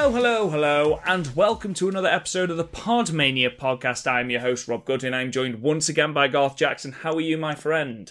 [0.00, 4.06] Hello, hello, hello, and welcome to another episode of the Podmania podcast.
[4.06, 5.12] I'm your host, Rob Goodwin.
[5.12, 6.92] I'm joined once again by Garth Jackson.
[6.92, 8.10] How are you, my friend?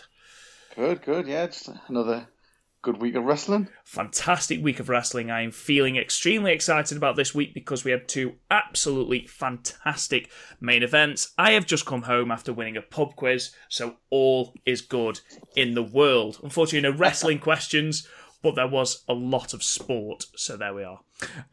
[0.76, 1.28] Good, good.
[1.28, 2.28] Yeah, just another
[2.82, 3.70] good week of wrestling.
[3.86, 5.32] Fantastic week of wrestling.
[5.32, 10.30] I'm feeling extremely excited about this week because we had two absolutely fantastic
[10.60, 11.34] main events.
[11.38, 15.22] I have just come home after winning a pub quiz, so all is good
[15.56, 16.40] in the world.
[16.44, 18.06] Unfortunately, no wrestling questions,
[18.42, 21.02] but there was a lot of sport, so there we are.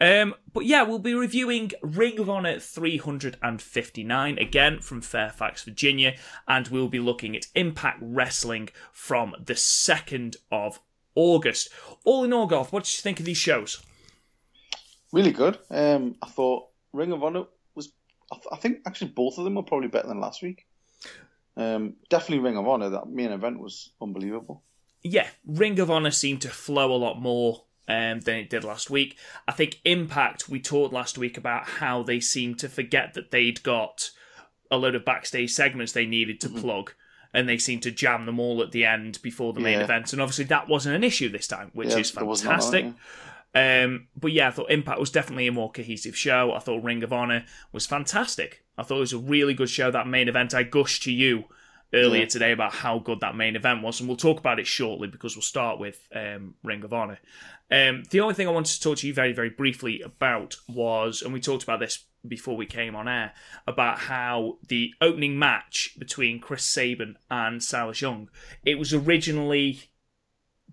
[0.00, 6.16] Um, but yeah, we'll be reviewing Ring of Honor 359 again from Fairfax, Virginia,
[6.46, 10.80] and we'll be looking at Impact Wrestling from the 2nd of
[11.14, 11.70] August.
[12.04, 13.82] All in all, Garth, what did you think of these shows?
[15.12, 15.58] Really good.
[15.70, 17.92] Um, I thought Ring of Honor was.
[18.32, 20.66] I, th- I think actually both of them were probably better than last week.
[21.56, 22.90] Um, definitely Ring of Honor.
[22.90, 24.62] That main event was unbelievable.
[25.04, 28.88] Yeah, Ring of Honor seemed to flow a lot more um, than it did last
[28.88, 29.18] week.
[29.46, 33.62] I think Impact, we talked last week about how they seemed to forget that they'd
[33.62, 34.10] got
[34.70, 36.92] a load of backstage segments they needed to plug.
[37.34, 39.84] And they seemed to jam them all at the end before the main Yeah.
[39.84, 40.12] event.
[40.12, 42.62] And obviously, that wasn't an issue this time, which Yeah, is there was none of
[42.62, 42.94] fantastic.
[43.56, 46.52] Um, but yeah, I thought Impact was definitely a more cohesive show.
[46.54, 48.64] I thought Ring of Honor was fantastic.
[48.78, 49.90] I thought it was a really good show.
[49.90, 51.44] That main event, I gushed to you
[51.92, 52.28] earlier Yeah.
[52.28, 55.36] today about how good that main event was, and we'll talk about it shortly because
[55.36, 57.18] we'll start with um, Ring of Honor.
[57.70, 61.22] Um, the only thing I wanted to talk to you very, very briefly about was,
[61.22, 63.32] and we talked about this before we came on air,
[63.66, 68.28] about how the opening match between Chris Sabin and Silas Young,
[68.64, 69.90] it was originally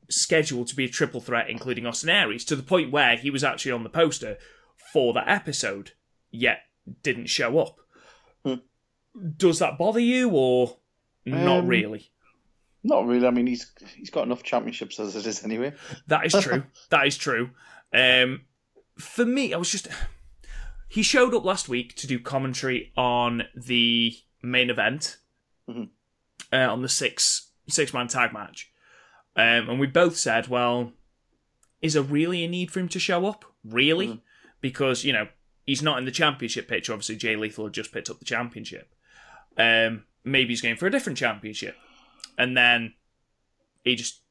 [0.09, 3.43] scheduled to be a triple threat, including Austin Aries, to the point where he was
[3.43, 4.37] actually on the poster
[4.93, 5.91] for that episode,
[6.29, 6.63] yet
[7.03, 7.77] didn't show up.
[8.45, 8.55] Hmm.
[9.37, 10.77] Does that bother you, or
[11.25, 12.09] not Um, really?
[12.83, 13.27] Not really.
[13.27, 15.73] I mean, he's he's got enough championships as it is anyway.
[16.07, 16.63] That is true.
[16.89, 17.51] that is true.
[17.93, 18.41] Um,
[18.97, 19.87] for me, I was just.
[20.87, 25.17] He showed up last week to do commentary on the main event,
[25.69, 25.89] Mhm.
[26.51, 28.71] uh, on the six six man tag match,
[29.35, 30.91] um, and we both said, "Well,
[31.81, 33.45] is there really a need for him to show up?
[33.63, 34.07] Really?
[34.07, 34.21] Mhm.
[34.59, 35.27] Because you know
[35.65, 36.91] he's not in the championship picture.
[36.93, 38.93] Obviously, Jay Lethal had just picked up the championship.
[39.55, 41.75] Um, maybe he's going for a different championship,
[42.37, 42.93] and then
[43.83, 44.21] he just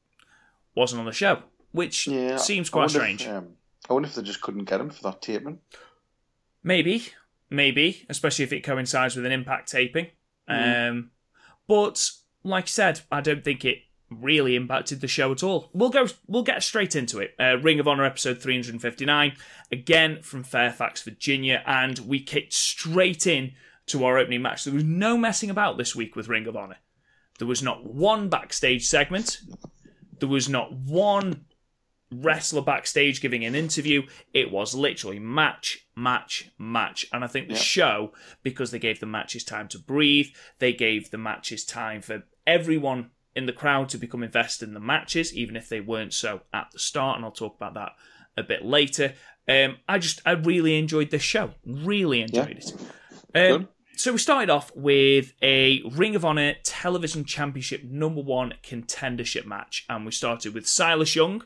[0.75, 3.21] wasn't on the show, which Yeah, seems quite wonder strange.
[3.23, 3.53] If, um,
[3.89, 5.59] I wonder if they just couldn't get him for that taping.
[6.63, 7.07] Maybe,
[7.49, 10.07] maybe, especially if it coincides with an impact taping.
[10.49, 10.89] Mhm.
[10.89, 11.11] Um,
[11.67, 12.09] but
[12.43, 13.79] like I said, I don't think it
[14.09, 15.69] really impacted the show at all.
[15.73, 16.07] We'll go.
[16.27, 17.33] We'll get straight into it.
[17.39, 19.35] Uh, Ring of Honor episode 359,
[19.71, 23.53] again from Fairfax, Virginia, and we kicked straight in
[23.91, 24.63] to our opening match.
[24.63, 26.77] There was no messing about this week with Ring of Honor.
[27.39, 29.39] There was not one backstage segment.
[30.19, 31.45] There was not one
[32.11, 34.03] wrestler backstage giving an interview.
[34.33, 37.07] It was literally match, match, match.
[37.13, 37.59] And I think the Yeah.
[37.61, 38.13] show,
[38.43, 40.27] because they gave the matches time to breathe,
[40.59, 44.79] they gave the matches time for everyone in the crowd to become invested in the
[44.79, 47.15] matches, even if they weren't so at the start.
[47.15, 47.93] And I'll talk about that
[48.35, 49.13] a bit later.
[49.47, 51.51] Um, I just, I really enjoyed this show.
[51.65, 52.73] Really enjoyed it.
[53.33, 53.69] Um.
[54.01, 59.85] So we started off with a Ring of Honor Television Championship number one contendership match,
[59.87, 61.43] and we started with Silas Young,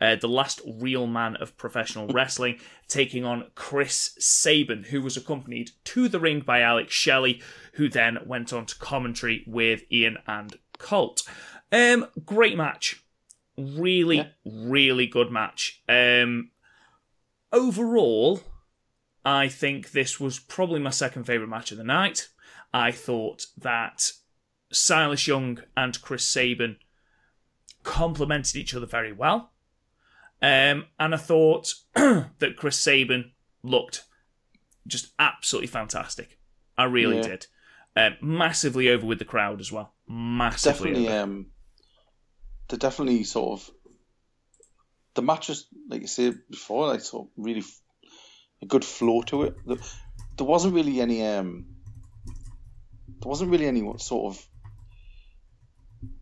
[0.00, 2.58] uh, the last real man of professional wrestling,
[2.88, 7.42] taking on Chris Sabin, who was accompanied to the ring by Alex Shelley,
[7.74, 11.22] who then went on to commentary with Ian and Colt.
[11.70, 13.04] Um, great match,
[13.58, 14.28] really, Yeah.
[14.46, 15.82] really good match.
[15.90, 16.52] Um,
[17.52, 18.40] overall,
[19.24, 22.28] I think this was probably my second favourite match of the night.
[22.74, 24.10] I thought that
[24.72, 26.76] Silas Young and Chris Sabin
[27.82, 29.52] complemented each other very well.
[30.40, 33.32] Um, and I thought that Chris Sabin
[33.62, 34.04] looked
[34.86, 36.38] just absolutely fantastic.
[36.76, 37.22] I really Yeah.
[37.22, 37.46] did.
[37.94, 39.92] Um, massively over with the crowd as well.
[40.08, 41.22] Massively Definitely, over.
[41.22, 41.46] um,
[42.68, 43.70] they definitely sort of
[45.14, 47.62] the matches, like you said before, like sort of really
[48.62, 49.56] a good flow to it.
[49.66, 51.66] There, wasn't really any, um,
[53.20, 54.46] there wasn't really any sort of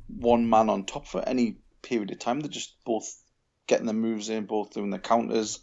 [0.09, 2.41] one man on top for any period of time.
[2.41, 3.23] They're just both
[3.67, 5.61] getting the moves in, both doing the counters.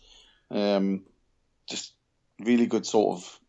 [0.50, 1.04] Um,
[1.68, 1.94] just
[2.40, 3.40] really good sort of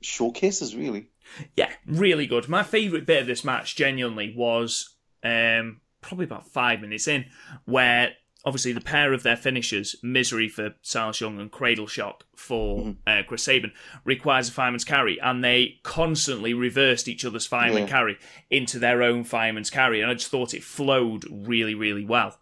[0.00, 1.10] showcases, really.
[1.56, 2.48] Yeah, really good.
[2.48, 7.26] My favourite bit of this match, genuinely, was um, probably about five minutes in,
[7.64, 8.12] where
[8.46, 12.90] obviously the pair of their finishers, Misery for Silas Young and Cradle Shock for Mm-hmm.
[13.06, 13.72] uh, Chris Sabin,
[14.04, 17.88] requires a fireman's carry, and they constantly reversed each other's fireman Yeah.
[17.88, 22.38] carry into their own fireman's carry, and I just thought it flowed really, really well.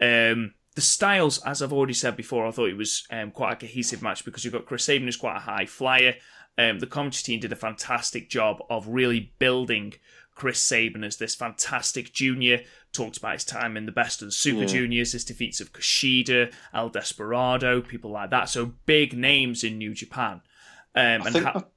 [0.00, 3.56] Um, the styles, as I've already said before, I thought it was um, quite a
[3.56, 6.14] cohesive match because you've got Chris Sabin who's quite a high flyer.
[6.58, 9.94] Um, the commentary team did a fantastic job of really building
[10.34, 12.62] Chris Sabin as this fantastic junior.
[12.92, 14.66] Talked about his time in the best of the Super Yeah.
[14.66, 18.48] Juniors, his defeats of Kushida, El Desperado, people like that.
[18.48, 20.42] So big names in New Japan.
[20.94, 21.70] Um, I and think ha- that,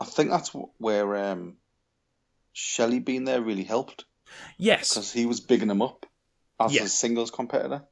[0.00, 1.56] I think that's where um,
[2.52, 4.04] Shelley being there really helped
[4.58, 6.06] yes, because he was bigging him up
[6.58, 6.82] as Yeah.
[6.82, 7.84] a singles competitor.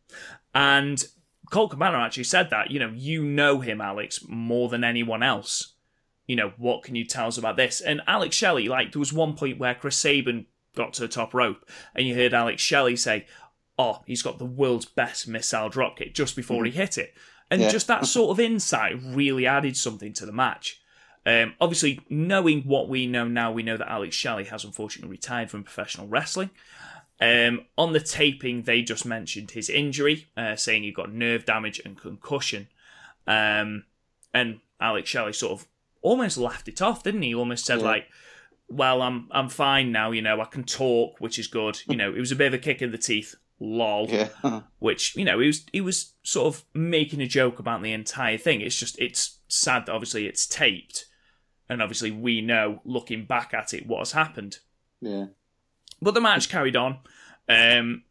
[0.55, 1.05] And
[1.51, 5.72] Colt Cabana actually said that, you know, you know him, Alex, more than anyone else.
[6.27, 7.81] You know, what can you tell us about this?
[7.81, 10.47] And Alex Shelley, like, there was one point where Chris Sabin
[10.77, 13.27] got to the top rope, and you heard Alex Shelley say,
[13.79, 17.15] Oh, he's got the world's best missile dropkick just before he hit it.
[17.51, 17.71] And Yeah.
[17.71, 20.79] just that sort of insight really added something to the match.
[21.25, 25.51] Um, obviously, knowing what we know now, we know that Alex Shelley has unfortunately retired
[25.51, 26.51] from professional wrestling.
[27.21, 31.81] Um, on the taping, they just mentioned his injury, uh, saying he got nerve damage
[31.85, 32.69] and concussion.
[33.27, 33.85] Um,
[34.35, 35.69] and Alex Shelley sort of
[36.03, 37.29] almost laughed it off, didn't he?
[37.29, 37.85] He almost said Yeah.
[37.87, 38.09] like,
[38.69, 40.11] "Well, I'm I'm fine now.
[40.11, 41.81] You know, I can talk, which is good.
[41.89, 44.29] You know, it was a bit of a kick in the teeth, lol." Yeah,
[44.79, 48.39] Which you know, he was he was sort of making a joke about the entire
[48.39, 48.61] thing.
[48.61, 51.07] It's just it's sad that obviously it's taped,
[51.69, 54.59] and obviously we know looking back at it what has happened.
[55.01, 55.27] yeah,
[56.01, 56.99] But the match carried on.
[57.49, 58.05] Um,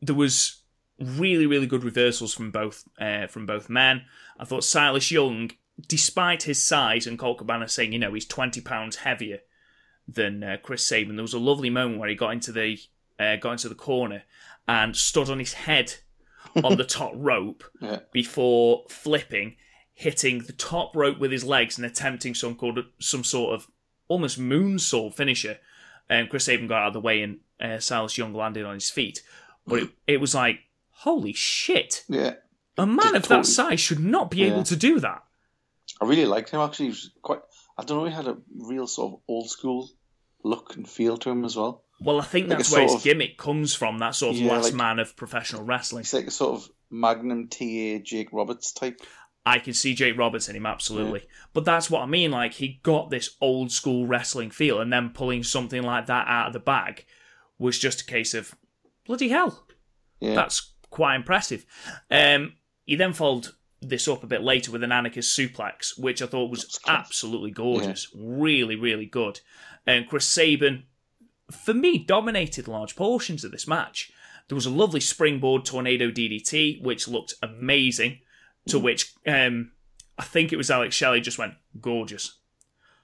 [0.00, 0.62] there was
[1.00, 4.02] really, really good reversals from both uh, from both men.
[4.38, 5.50] I thought Silas Young,
[5.86, 9.38] despite his size, and Colt Cabana saying, you know, he's twenty pounds heavier
[10.06, 11.16] than uh, Chris Sabin.
[11.16, 12.78] There was a lovely moment where he got into the
[13.18, 14.22] uh, got into the corner
[14.66, 15.94] and stood on his head
[16.62, 19.56] on the top rope yeah, before flipping,
[19.94, 23.66] hitting the top rope with his legs and attempting some called some sort of
[24.08, 25.58] almost moonsault finisher.
[26.08, 28.88] And Chris Sabin got out of the way and uh, Silas Young landed on his
[28.88, 29.22] feet.
[29.66, 30.60] But it, it was like,
[30.90, 32.04] holy shit!
[32.08, 32.34] yeah.
[32.78, 34.46] A man of that size should not be Yeah.
[34.52, 35.22] able to do that.
[36.00, 36.86] I really liked him actually.
[36.86, 37.40] He was quite.
[37.76, 38.04] I don't know.
[38.04, 39.88] He had a real sort of old school
[40.44, 41.84] look and feel to him as well.
[42.00, 43.98] Well, I think Like that's where his of- gimmick comes from.
[43.98, 46.04] That sort of Yeah, last like- man of professional wrestling.
[46.04, 49.00] He's like a sort of Magnum TA Jake Roberts type.
[49.46, 52.30] I can see Jake Roberts in him absolutely, but that's what I mean.
[52.30, 56.48] Like he got this old school wrestling feel, and then pulling something like that out
[56.48, 57.06] of the bag
[57.58, 58.54] was just a case of
[59.06, 59.66] bloody hell.
[60.20, 61.64] Yeah, That's quite impressive.
[62.10, 62.54] Um,
[62.84, 63.48] he then followed
[63.80, 68.08] this up a bit later with an anarchist suplex, which I thought was absolutely gorgeous,
[68.14, 69.40] really, really good.
[69.86, 70.84] And Chris Sabin,
[71.50, 74.10] for me, dominated large portions of this match.
[74.48, 78.18] There was a lovely springboard tornado DDT, which looked amazing.
[78.68, 79.72] To which um,
[80.18, 82.38] I think it was Alex Shelley just went gorgeous.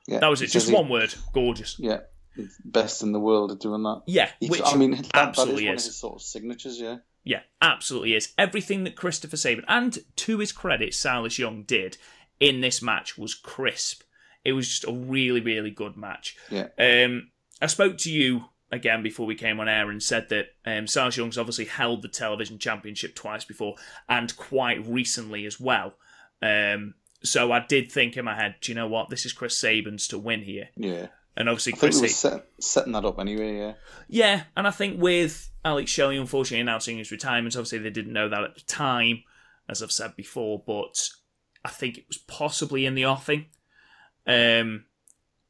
[0.06, 0.18] yeah.
[0.18, 1.76] That was it, just he- one word, gorgeous.
[1.78, 2.00] Yeah,
[2.64, 4.02] best in the world at doing that.
[4.06, 5.84] Yeah, which I mean, that, that is absolutely one is.
[5.84, 6.78] of his sort of signatures.
[6.78, 8.32] Yeah, Yeah, absolutely is.
[8.36, 11.96] Everything that Christopher Sabin, and to his credit, Silas Young did
[12.38, 14.02] in this match was crisp.
[14.44, 16.36] It was just a really, really good match.
[16.50, 17.30] yeah, Um,
[17.62, 21.16] I spoke to you again before we came on air and said that um, Silas
[21.16, 23.76] Young's obviously held the television championship twice before
[24.08, 25.94] and quite recently as well.
[26.42, 29.08] Um, so I did think in my head, do you know what?
[29.08, 30.68] This is Chris Sabin's to win here.
[30.76, 31.06] yeah.
[31.36, 33.58] And obviously, I think Chris we were Sa- set, setting that up anyway.
[33.58, 33.72] Yeah,
[34.08, 38.28] yeah, and I think with Alex Shelley unfortunately announcing his retirement, obviously they didn't know
[38.28, 39.24] that at the time,
[39.68, 41.08] as I've said before, but
[41.64, 43.46] I think it was possibly in the offing.
[44.26, 44.84] Um,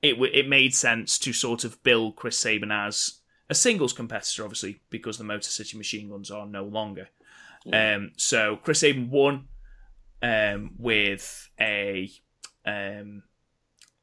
[0.00, 4.42] it w- it made sense to sort of build Chris Sabin as a singles competitor,
[4.42, 7.08] obviously because the Motor City Machine Guns are no longer.
[7.72, 9.48] Um, so Chris Sabin won
[10.22, 12.10] um, with a
[12.66, 13.22] um,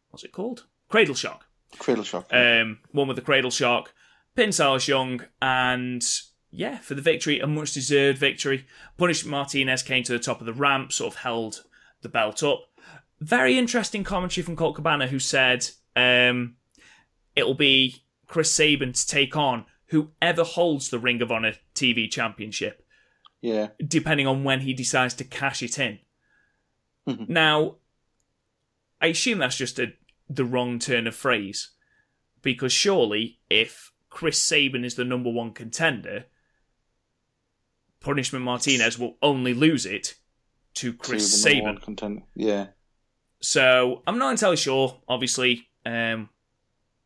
[0.09, 0.65] what's it called?
[0.89, 1.45] Cradle Shock
[1.79, 2.27] Cradle Shock.
[2.33, 3.93] um, one with the cradle shock,
[4.35, 6.03] pin Silas Young, and
[6.51, 8.65] yeah, for the victory, a much deserved victory.
[8.97, 11.63] Punishment Martinez came to the top of the ramp, sort of held
[12.01, 12.67] the belt up.
[13.19, 16.55] Very interesting commentary from Colt Cabana, who said um,
[17.35, 22.85] it'll be Chris Sabin to take on whoever holds the Ring of Honor TV Championship,
[23.41, 25.99] yeah, depending on when he decides to cash it in.
[27.07, 27.29] Mhm.
[27.29, 27.75] Now,
[29.01, 29.93] I assume that's just a
[30.35, 31.71] the wrong turn of phrase,
[32.41, 36.25] because surely if Chris Sabin is the number one contender,
[37.99, 40.15] Punishment Martinez will only lose it
[40.75, 41.77] to Chris Sabin.
[42.35, 42.67] Yeah,
[43.41, 45.01] So I'm not entirely sure.
[45.07, 46.29] Obviously, um,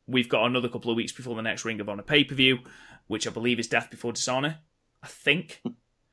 [0.08, 2.60] we've got another couple of weeks before the next Ring of Honor pay per view,
[3.08, 4.60] which I believe is Death Before Dishonor.
[5.02, 5.62] I think.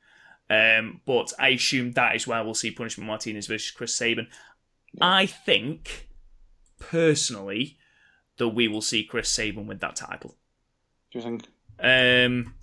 [0.50, 4.28] um, but I assume that is where we'll see Punishment Martinez versus Chris Sabin.
[5.00, 6.08] I think,
[6.90, 7.78] personally,
[8.38, 10.36] that we will see Chris Sabin with that title.
[11.10, 11.46] Do you think?
[11.78, 12.54] Um,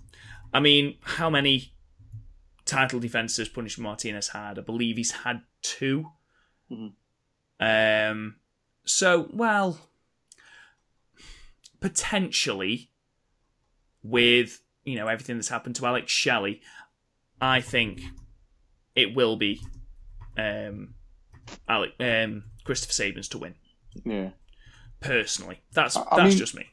[0.52, 1.72] I mean, how many
[2.64, 4.58] title defenses Punishment Martinez had?
[4.58, 6.06] I believe he's had 2
[6.70, 6.92] Mhm.
[7.58, 8.36] Um,
[8.84, 9.90] so well,
[11.80, 12.90] potentially
[14.02, 16.60] with you know everything that's happened to Alex Shelley,
[17.40, 18.00] I think
[18.94, 19.60] it will be
[20.38, 20.94] um,
[21.68, 23.54] Alec, um, Christopher Sabins to win.
[24.04, 24.30] Yeah.
[25.00, 26.66] Personally, that's I- I that's mean- just me.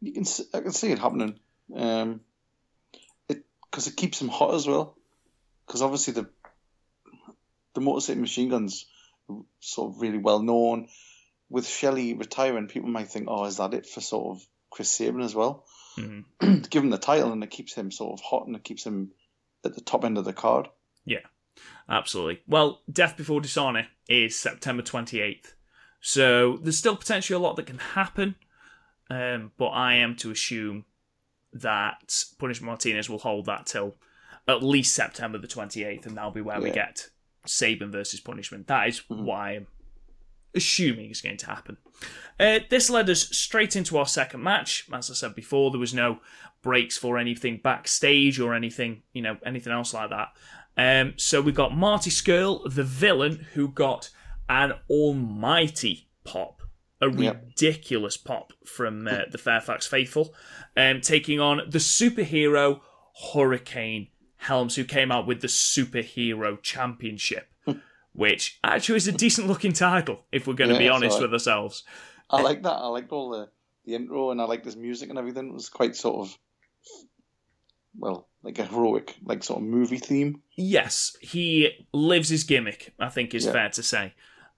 [0.00, 1.38] You can see, I can see it happening.
[1.74, 2.20] Um,
[3.28, 4.96] it because it keeps him hot as well.
[5.66, 6.28] Because obviously the
[7.74, 8.86] the Motor City Machine Guns
[9.60, 10.88] sort of really well known.
[11.48, 15.20] With Shelley retiring, people might think, "Oh, is that it for sort of Chris Sabin
[15.22, 15.66] as well?"
[15.96, 16.68] Mhm.
[16.70, 19.12] Give him the title, and it keeps him sort of hot, and it keeps him
[19.64, 20.68] at the top end of the card.
[21.06, 21.24] Yeah,
[21.88, 22.42] absolutely.
[22.46, 25.54] Well, Death Before Dishonor is September 28th.
[26.06, 28.36] So there's still potentially a lot that can happen.
[29.10, 30.84] Um, but I am to assume
[31.52, 33.96] that Punishment Martinez will hold that till
[34.46, 37.08] at least September the 28th, and that'll be where we get
[37.44, 38.68] Sabin versus Punishment.
[38.68, 39.66] That is why, I am
[40.54, 41.76] assuming is going to happen.
[42.38, 44.86] Uh, this led us straight into our second match.
[44.92, 46.20] As I said before, there was no
[46.62, 50.28] breaks for anything backstage or anything, you know, anything else like that.
[50.76, 54.10] Um, so we got Marty Skrull, the villain, who got
[54.48, 56.62] an almighty pop,
[57.00, 57.42] a Yep.
[57.44, 60.34] ridiculous pop from uh, the Fairfax faithful,
[60.76, 62.80] um, taking on the superhero
[63.32, 67.48] Hurricane Helms, who came out with the superhero championship,
[68.12, 71.22] which actually is a decent looking title if we're going to Yeah, be honest alright.
[71.30, 71.84] with ourselves.
[72.30, 72.72] I like that.
[72.72, 73.48] I liked all the,
[73.84, 75.48] the intro, and I liked this music and everything.
[75.48, 76.38] It was quite sort of,
[77.98, 80.42] well, like a heroic, like sort of movie theme.
[80.56, 83.52] yes, he lives his gimmick, I think is Yeah.
[83.52, 84.14] fair to say.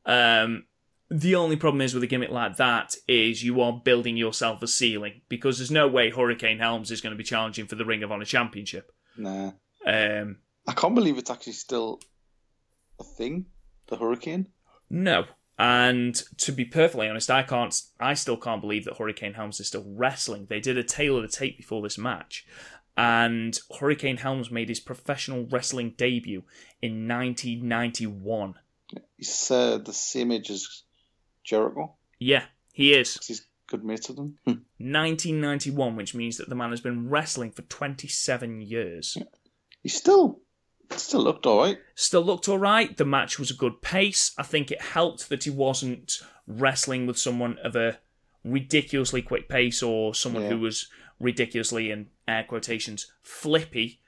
[0.09, 0.65] Um,
[1.11, 4.67] the only problem is with a gimmick like that is you are building yourself a
[4.67, 8.03] ceiling because there's no way Hurricane Helms is going to be challenging for the Ring
[8.03, 8.91] of Honor Championship.
[9.17, 9.53] Nah,
[9.87, 12.00] Um, I can't believe it's actually still
[12.99, 13.47] a thing.
[13.87, 14.49] The Hurricane.
[14.91, 15.25] no.
[15.61, 17.75] And to be perfectly honest, I can't.
[17.99, 20.47] I still can't believe that Hurricane Helms is still wrestling.
[20.49, 22.47] They did a tail of the tape before this match,
[22.97, 26.45] and Hurricane Helms made his professional wrestling debut
[26.81, 28.55] in 1991.
[29.16, 30.83] He's uh, the same age as
[31.45, 31.97] Jericho.
[32.18, 33.18] Yeah, he is.
[33.26, 34.38] he's good mates with him.
[34.47, 34.50] Hmm.
[34.78, 39.16] 1991, which means that the man has been wrestling for 27 years.
[39.83, 40.40] He still,
[40.97, 41.78] still looked all right.
[41.95, 42.97] Still looked alright.
[42.97, 44.33] The match was a good pace.
[44.38, 47.99] I think it helped that he wasn't wrestling with someone of a
[48.45, 50.50] ridiculously quick pace or someone Yeah.
[50.50, 50.88] who was
[51.21, 54.00] ridiculously, in air quotations, flippy.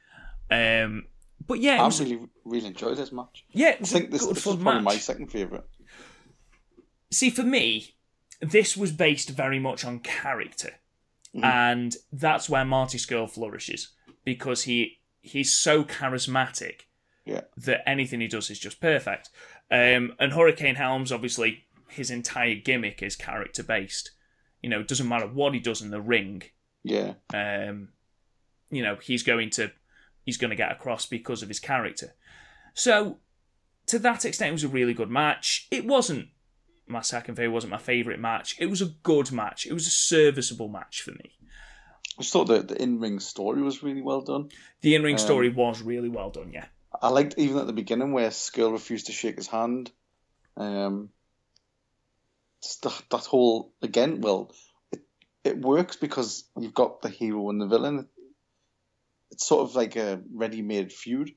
[0.50, 1.06] Um,
[1.46, 3.44] but yeah, I was, really, really enjoyed this match.
[3.52, 4.82] yeah, it I think this, this was probably match.
[4.84, 5.64] my second favorite.
[7.10, 7.94] See, for me,
[8.40, 10.74] this was based very much on character,
[11.42, 13.88] and that's where Marty Skrull flourishes
[14.24, 16.82] because he he's so charismatic
[17.26, 17.42] Yeah.
[17.58, 19.28] that anything he does is just perfect.
[19.70, 24.12] Um, and Hurricane Helms, obviously, his entire gimmick is character based.
[24.62, 26.42] You know, it doesn't matter what he does in the ring.
[26.82, 27.90] Yeah, Um,
[28.70, 29.70] you know, he's going to
[30.30, 32.14] he's going to get across because of his character.
[32.72, 33.18] So,
[33.86, 35.66] to that extent, it was a really good match.
[35.72, 36.28] It wasn't
[36.86, 38.54] my second favorite, wasn't my favorite match.
[38.60, 39.66] It was a good match.
[39.66, 41.32] It was a serviceable match for me.
[42.18, 44.50] I just thought the, the in ring story was really well done.
[44.82, 46.52] The in ring Um, story was really well done.
[46.52, 46.66] Yeah,
[47.02, 49.90] I liked even at the beginning where Skrull refused to shake his hand.
[50.56, 51.10] Um,
[52.82, 54.52] that, that whole again, well,
[54.92, 55.00] it,
[55.44, 58.08] it works because you've got the hero and the villain.
[59.30, 61.32] It's sort of like a ready-made feud.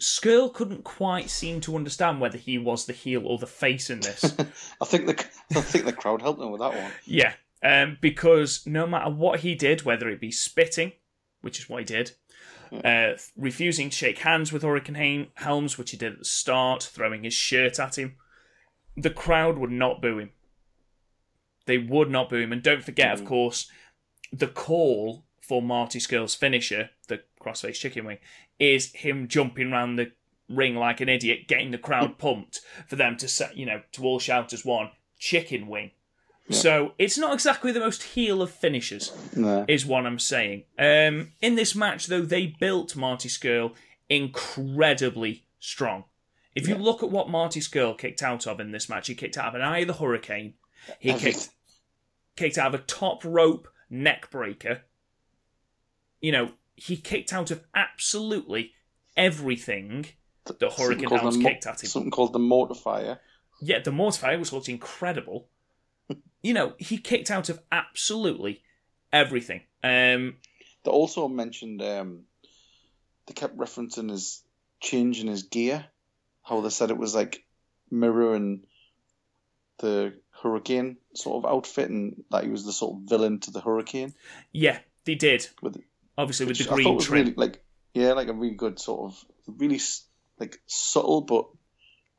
[0.00, 4.00] Skrull couldn't quite seem to understand whether he was the heel or the face in
[4.00, 4.24] this.
[4.80, 6.92] I think the I think the crowd helped him with that one.
[7.06, 7.32] Yeah,
[7.62, 10.92] um, because no matter what he did, whether it be spitting,
[11.40, 12.12] which is what he did,
[12.84, 17.24] uh, refusing to shake hands with Hurricane Helms, which he did at the start, throwing
[17.24, 18.16] his shirt at him,
[18.96, 20.30] the crowd would not boo him.
[21.66, 22.52] They would not boo him.
[22.52, 23.70] And don't forget, of course,
[24.32, 28.18] the call for Marty Skrull's finisher, the crossface chicken wing,
[28.58, 30.12] is him jumping around the
[30.48, 34.04] ring like an idiot, getting the crowd pumped for them to, sa- you know, to
[34.04, 35.90] all shout as one, chicken wing.
[36.48, 39.12] So it's not exactly the most heel of finishers,
[39.66, 40.62] is what I'm saying.
[40.78, 43.72] Um, in this match, though, they built Marty Skrull
[44.08, 46.04] incredibly strong.
[46.54, 49.36] If you look at what Marty Skrull kicked out of in this match, he kicked
[49.36, 50.54] out of an Eye of the Hurricane.
[51.00, 51.50] He kicked
[52.36, 54.82] kicked out of a top rope neck breaker.
[56.20, 58.72] You know, he kicked out of absolutely
[59.16, 60.06] everything
[60.44, 61.88] that Hurricane called Helms the mo- kicked at him.
[61.88, 63.18] Something called the mortifier.
[63.60, 65.48] Yeah, the Mortifier was looked incredible.
[66.42, 68.62] you know, he kicked out of absolutely
[69.12, 69.62] everything.
[69.82, 70.36] Um,
[70.84, 72.24] They also mentioned um,
[73.26, 74.42] they kept referencing his
[74.80, 75.86] changing his gear.
[76.42, 77.44] How they said it was like
[77.90, 78.66] mirroring
[79.78, 83.60] the Hurricane sort of outfit, and that he was the sort of villain to the
[83.60, 84.14] Hurricane.
[84.52, 85.48] yeah, they did.
[85.62, 85.82] With
[86.18, 87.20] Obviously, with which the I thought green was trim.
[87.22, 87.62] really like
[87.94, 89.24] yeah, like a really good sort of
[89.58, 89.80] really
[90.38, 91.46] like subtle but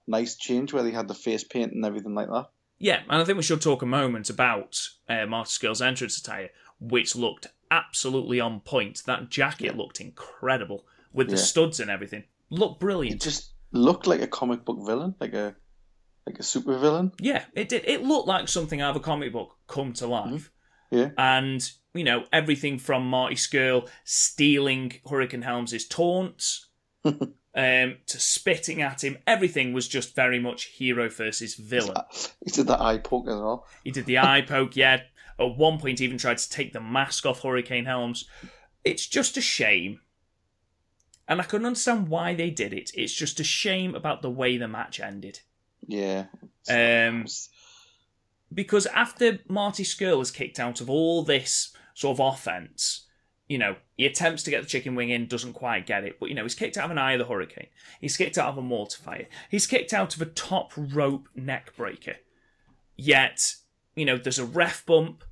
[0.07, 2.49] nice change where they had the face paint and everything like that.
[2.79, 6.49] Yeah, and I think we should talk a moment about uh, Marty Skrull's entrance attire,
[6.79, 9.01] which looked absolutely on point.
[9.05, 11.41] That jacket looked incredible with the Yeah.
[11.41, 12.23] studs and everything.
[12.51, 13.21] Looked It brilliant.
[13.21, 15.55] just looked like a comic book villain, like a
[16.27, 17.13] like a super villain.
[17.19, 17.83] Yeah, it did.
[17.85, 20.51] It looked like something out of a comic book come to life.
[20.91, 21.09] Yeah.
[21.17, 26.67] And, you know, everything from Marty Skrull stealing Hurricane Helms' taunts
[27.05, 27.25] um,
[27.55, 31.97] to spitting at him, everything was just very much hero versus villain.
[32.45, 33.65] He did that eye poke as well.
[33.83, 35.01] He did the eye poke, yeah.
[35.39, 38.25] At one point, even tried to take the mask off Hurricane Helms.
[38.83, 39.99] It's just a shame.
[41.27, 42.91] And I can understand why they did it.
[42.93, 45.41] It's just a shame about the way the match ended.
[45.85, 46.25] Yeah.
[46.69, 47.25] Um,
[48.53, 53.07] because after Marty Skrull is kicked out of all this sort of offense,
[53.47, 56.29] you know, he attempts to get the chicken wing in, doesn't quite get it, but
[56.29, 57.69] you know, he's kicked out of an eye of the hurricane.
[57.99, 59.25] He's kicked out of a mortifier.
[59.49, 62.17] He's kicked out of a top rope neck breaker.
[62.95, 63.55] Yet,
[63.95, 65.23] you know, there's a ref bump.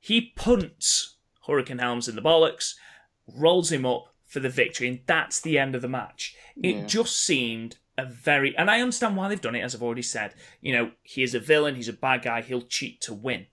[0.00, 2.74] He punts Hurricane Helms in the bollocks,
[3.32, 6.34] rolls him up for the victory, and that's the end of the match.
[6.60, 6.86] It Yeah.
[6.86, 10.34] just seemed a very, and I understand why they've done it, as I've already said.
[10.60, 13.46] You know, he is a villain, he's a bad guy, he'll cheat to win.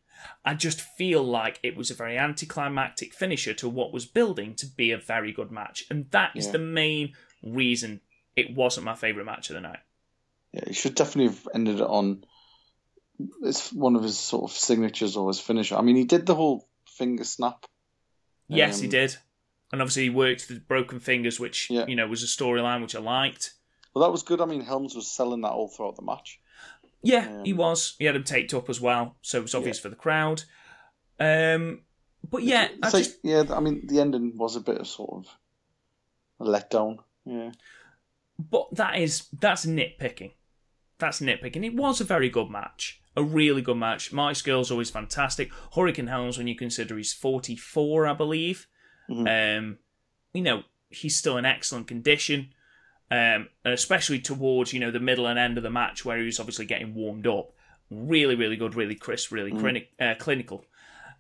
[0.43, 4.65] I just feel like it was a very anticlimactic finisher to what was building to
[4.65, 6.51] be a very good match, and that is Yeah.
[6.53, 8.01] the main reason
[8.35, 9.79] it wasn't my favourite match of the night.
[10.51, 12.25] Yeah, he should definitely have ended it on.
[13.43, 15.75] It's one of his sort of signatures or his finisher.
[15.77, 17.65] I mean, he did the whole finger snap.
[18.47, 19.17] Yes, he Um, did.
[19.71, 21.85] And obviously, he worked the broken fingers, which Yeah.
[21.87, 23.53] you know was a storyline which I liked.
[23.93, 24.41] Well, that was good.
[24.41, 26.39] I mean, Helms was selling that all throughout the match.
[27.05, 27.95] Yeah, he Um, was.
[27.99, 30.43] He had him taped up as well, so it was obvious for the crowd.
[31.19, 31.81] Um,
[32.29, 33.43] but yeah, I like, just yeah.
[33.49, 35.37] I mean, the ending was a bit of sort of
[36.39, 36.97] a letdown.
[37.25, 37.51] Yeah,
[38.39, 40.33] but that is that's nitpicking.
[40.97, 41.63] That's nitpicking.
[41.65, 44.11] It was a very good match, a really good match.
[44.11, 45.51] Marty Skrull's always fantastic.
[45.75, 48.67] Hurricane Helms, when you consider he's forty four, I believe.
[49.09, 49.77] Um,
[50.33, 52.53] you know, he's still in excellent condition.
[53.11, 56.25] Um, and especially towards you know the middle and end of the match where he
[56.25, 57.51] was obviously getting warmed up.
[57.91, 60.65] Really, really good, really crisp, really clini- uh, clinical.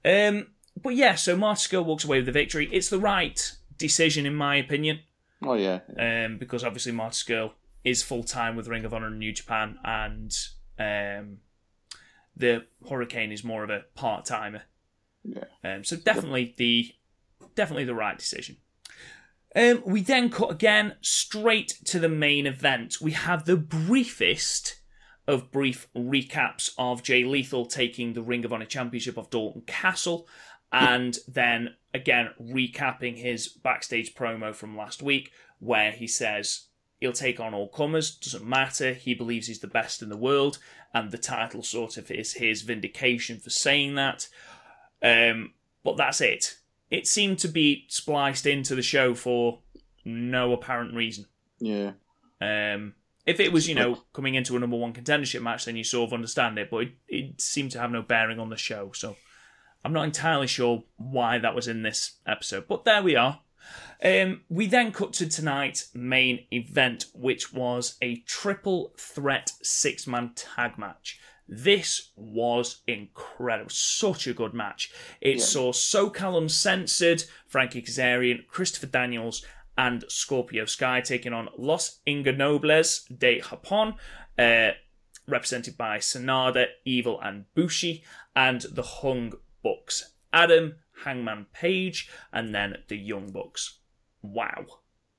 [0.03, 0.47] Um,
[0.81, 2.67] but yeah, so Marty Skrull walks away with the victory.
[2.71, 5.01] It's the right decision in my opinion,
[5.43, 7.51] oh yeah, um, because obviously Marty Skrull
[7.83, 10.35] is full time with Ring of Honor and New Japan, and
[10.79, 11.37] um,
[12.35, 14.63] the Hurricane is more of a part timer.
[15.23, 15.43] yeah.
[15.63, 16.93] Um, so definitely the
[17.53, 18.57] definitely the right decision.
[19.55, 22.99] Um, we then cut again straight to the main event.
[22.99, 24.81] We have the briefest
[25.27, 30.27] of brief recaps of Jay Lethal taking the Ring of Honor Championship of Dalton Castle,
[30.71, 36.65] and then again recapping his backstage promo from last week, where he says
[36.99, 38.93] he'll take on all comers, doesn't matter.
[38.93, 40.59] He believes he's the best in the world,
[40.93, 44.27] and the title sort of is his vindication for saying that.
[45.01, 46.57] Um, but that's it.
[46.89, 49.59] It seemed to be spliced into the show for
[50.03, 51.25] no apparent reason.
[51.59, 51.91] yeah.
[52.41, 52.93] Um,
[53.25, 56.09] if it was, you know, coming into a number one contendership match, then you sort
[56.09, 58.91] of understand it, but it, it seemed to have no bearing on the show.
[58.93, 59.15] So
[59.83, 63.41] I'm not entirely sure why that was in this episode, but there we are.
[64.03, 70.31] Um, we then cut to tonight's main event, which was a triple threat six man
[70.35, 71.19] tag match.
[71.47, 73.69] This was incredible.
[73.69, 74.91] Such a good match.
[75.21, 75.43] It Yeah.
[75.43, 79.45] saw SoCal Uncensored, Frankie Kazarian, Christopher Daniels,
[79.77, 83.97] and Scorpio Sky taking on Los Ingobernables de Japón,
[84.39, 84.71] uh,
[85.27, 88.03] represented by Sanada, Evil, and Bushi,
[88.35, 90.13] and the Hung Bucks.
[90.31, 93.79] Adam, Hangman Page, and then the Young Bucks.
[94.21, 94.65] Wow.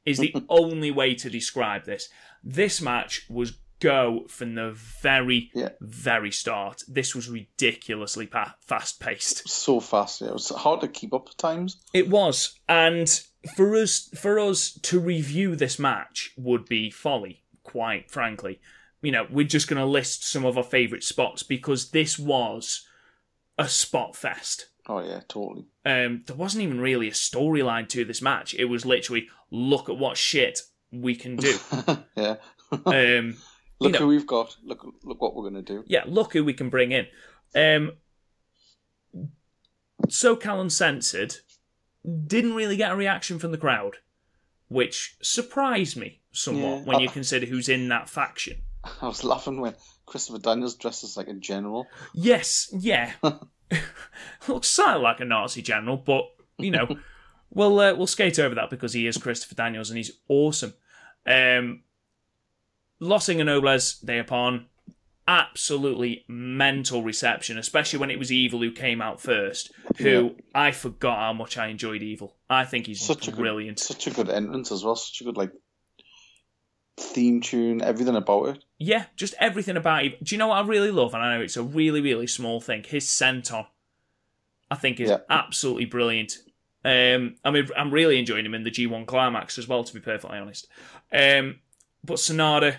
[0.05, 2.09] Is the only way to describe this.
[2.43, 5.71] This match was go from the very, Yeah.
[5.81, 6.83] very start.
[6.89, 9.49] This was ridiculously pa- fast paced.
[9.49, 10.21] So fast.
[10.21, 11.77] Yeah, it was hard to keep up at times.
[11.93, 13.09] It was, and
[13.55, 18.61] for us, for us to review this match would be folly, quite frankly.
[19.03, 22.87] You know, we're just going to list some of our favourite spots because this was
[23.59, 24.67] a spot fest.
[24.89, 25.67] Oh yeah, totally.
[25.85, 28.55] Um, there wasn't even really a storyline to this match.
[28.55, 30.61] It was literally, look at what shit
[30.93, 31.57] we can do.
[32.17, 32.37] yeah.
[32.85, 33.37] Um,
[33.79, 34.57] Look know- who we've got.
[34.65, 35.85] Look look what we're gonna do.
[35.87, 37.07] yeah, look who we can bring in.
[37.55, 37.93] Um,
[40.07, 41.37] SoCal Uncensored
[42.27, 43.97] didn't really get a reaction from the crowd,
[44.69, 46.85] which surprised me somewhat Yeah.
[46.85, 48.63] when you consider who's in that faction.
[49.03, 51.87] I was laughing when Christopher Daniels dressed as like a general.
[52.15, 53.13] Yes, yeah,
[54.49, 56.25] looks slightly like a Nazi general, but
[56.59, 56.97] you know,
[57.51, 60.75] we'll uh, we'll skate over that because he is Christopher Daniels and he's awesome.
[61.27, 61.83] Um,
[63.01, 64.67] Los Nobles thereupon,
[65.29, 69.73] absolutely mental reception, especially when it was Evil who came out first.
[69.99, 72.37] Who I forgot how much I enjoyed Evil.
[72.49, 73.79] I think he's Such a good, brilliant.
[73.79, 74.97] such a good entrance as well.
[74.97, 75.53] Such a good like
[76.99, 77.83] theme tune.
[77.83, 78.65] Everything about it.
[78.79, 80.13] Yeah, just everything about him.
[80.23, 81.15] Do you know what I really love?
[81.15, 82.85] And I know it's a really, really small thing.
[82.85, 83.67] His senton,
[84.71, 85.19] I think, is Yeah.
[85.29, 86.39] absolutely brilliant.
[86.85, 90.01] Um, I mean, I'm really enjoying him in the G1 Climax as well, to be
[90.01, 90.69] perfectly honest.
[91.13, 91.59] Um,
[92.05, 92.77] but Sanada,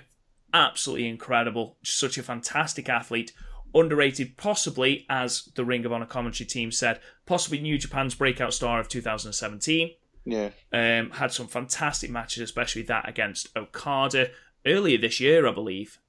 [0.58, 1.78] absolutely incredible.
[1.84, 3.32] Such a fantastic athlete.
[3.74, 8.80] Underrated, possibly, as the Ring of Honor commentary team said, possibly New Japan's breakout star
[8.80, 9.91] of 2017.
[10.26, 10.50] Yeah.
[10.74, 14.32] Um, had some fantastic matches, especially that against Okada
[14.65, 16.00] earlier this year, I believe.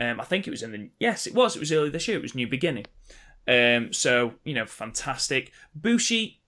[0.00, 1.54] Um, I think it was in the yes, it was.
[1.54, 2.16] It was earlier this year.
[2.16, 2.86] It was New Beginning.
[3.46, 5.52] Um, so you know, fantastic.
[5.74, 6.40] Bushi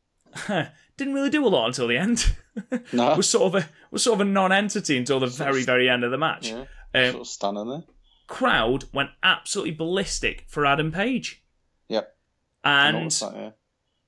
[0.97, 2.35] didn't really do a lot until the end.
[2.93, 3.17] No.
[3.17, 6.13] was sort of a was sort of a non-entity until the very very end of
[6.13, 6.51] the match.
[6.51, 6.67] Yeah.
[6.95, 7.85] Um, sort of standing there.
[8.27, 11.45] crowd went absolutely ballistic for Adam Page,
[11.89, 12.17] Yep.
[12.65, 13.51] And that, yeah.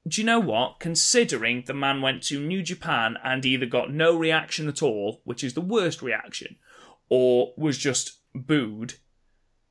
[0.09, 0.81] do you know what?
[0.81, 5.45] Considering the man went to New Japan and either got no reaction at all, which
[5.45, 6.57] is the worst reaction,
[7.11, 8.95] or was just booed,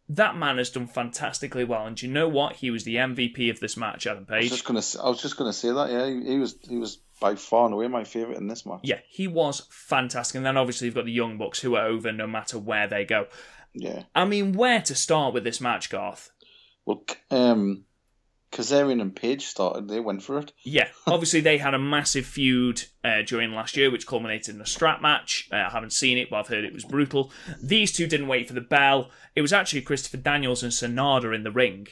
[0.10, 1.86] that man has done fantastically well.
[1.86, 2.58] And do you know what?
[2.58, 4.50] He was the MVP of this match, Adam I was Page.
[4.52, 4.80] just gonna.
[4.80, 5.90] s- I was just gonna say that.
[5.92, 6.56] Yeah, he, he was.
[6.68, 8.82] He was by far and away my favorite in this match.
[8.84, 10.36] Yeah, he was fantastic.
[10.36, 13.06] And then obviously you've got the Young Bucks who are over no matter where they
[13.06, 13.28] go.
[13.74, 14.04] Yeah.
[14.14, 16.30] I mean, where to start with this match, Garth?
[16.86, 17.85] Well, um,
[18.56, 19.88] Kazarian and Page started.
[19.90, 20.54] They went for it.
[20.64, 24.66] Yeah, obviously they had a massive feud uh, during last year, which culminated in a
[24.66, 25.50] strap match.
[25.52, 27.32] Uh, I haven't seen it, but I've heard it was brutal.
[27.62, 29.12] These two didn't wait for the bell.
[29.36, 31.88] It was actually Christopher Daniels and Sanada in the ring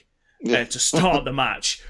[0.46, 0.64] uh, Yeah.
[0.64, 1.82] to start the match.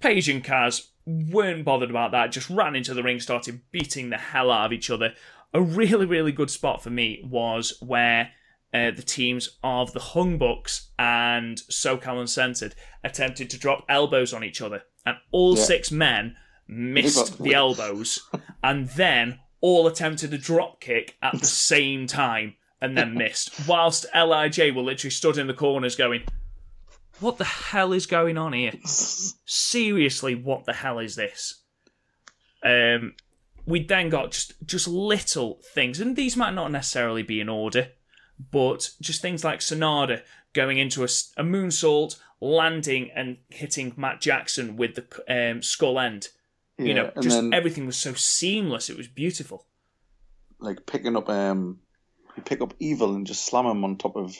[0.00, 4.18] Page and Kaz weren't bothered about that, just ran into the ring, started beating the
[4.18, 5.14] hell out of each other.
[5.54, 8.32] A really, really good spot for me was where
[8.74, 14.44] uh, the teams of the Hung Bucks and SoCal Uncensored attempted to drop elbows on
[14.44, 15.64] each other, and all Yeah.
[15.64, 18.28] six men missed the elbows,
[18.62, 24.06] and then all attempted a drop kick at the same time and then missed, whilst
[24.14, 26.22] Lij were literally stood in the corners going,
[27.20, 28.72] "What the hell is going on here?
[29.46, 31.62] Seriously, what the hell is this?"
[32.62, 33.14] Um,
[33.66, 37.88] we then got just just little things, and these might not necessarily be in order,
[38.50, 40.22] but just things like Sanada
[40.52, 46.28] going into a, a moonsault, landing and hitting Matt Jackson with the um, skull end.
[46.78, 48.88] Yeah, You know, just then everything was so seamless.
[48.88, 49.66] It was beautiful.
[50.60, 51.80] like picking up um,
[52.38, 54.36] you pick up Evil and just slam him on top of.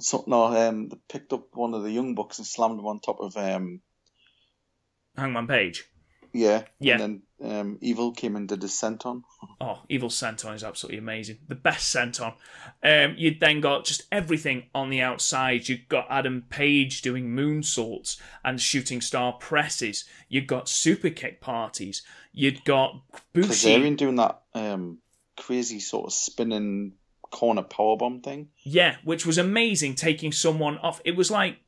[0.00, 2.98] So, no, um, they picked up one of the young bucks and slammed him on
[2.98, 3.80] top of um,
[5.16, 5.84] Hangman Page.
[6.34, 7.00] Yeah, Yeah.
[7.00, 9.22] And then um, Evil came and did his senton.
[9.60, 11.38] Oh, Evil Senton is absolutely amazing.
[11.48, 12.34] The best Senton.
[12.82, 15.68] Um, you'd then got just everything on the outside.
[15.68, 20.04] You've got Adam Page doing moonsaults and shooting star presses.
[20.28, 22.02] You've got super kick parties.
[22.32, 23.00] You'd got
[23.32, 23.48] Bushi.
[23.48, 24.98] Kazarian doing that um,
[25.36, 26.92] crazy sort of spinning
[27.30, 28.48] corner powerbomb thing.
[28.64, 31.00] Yeah, which was amazing taking someone off.
[31.04, 31.58] It was like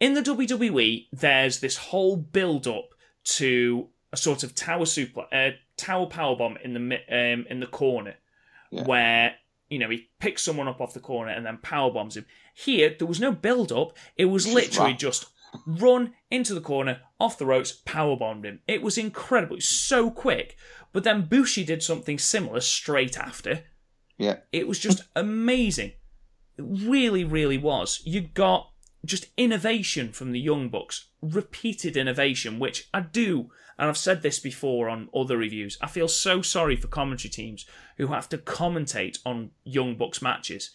[0.00, 2.90] in the WWE, there's this whole build up
[3.24, 8.14] to a sort of tower super, uh, tower powerbomb in the um, in the corner,
[8.70, 8.84] Yeah.
[8.84, 9.34] where
[9.68, 12.26] you know he picks someone up off the corner and then power bombs him.
[12.54, 13.96] Here, there was no build up.
[14.16, 14.98] It was Just literally run.
[14.98, 15.26] just
[15.66, 18.60] run into the corner, off the ropes, power bombed him.
[18.66, 19.54] It was incredible.
[19.54, 20.56] It was so quick.
[20.92, 23.64] But then Bushi did something similar straight after.
[24.18, 25.92] Yeah, It was just amazing.
[26.58, 28.02] It really, really was.
[28.04, 28.70] You got
[29.04, 34.38] just innovation from the Young Bucks, repeated innovation, which I do, and I've said this
[34.40, 35.78] before on other reviews.
[35.80, 37.64] I feel so sorry for commentary teams
[37.96, 40.70] who have to commentate on Young Bucks matches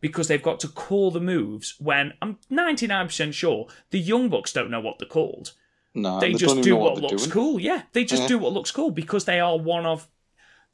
[0.00, 4.70] because they've got to call the moves when I'm 99% sure the Young Bucks don't
[4.70, 5.52] know what they're called.
[5.94, 7.30] no, They, don't just do what, they're looks doing.
[7.32, 7.60] cool.
[7.60, 8.28] Yeah, they just Yeah.
[8.28, 10.08] do what looks cool because they are one of,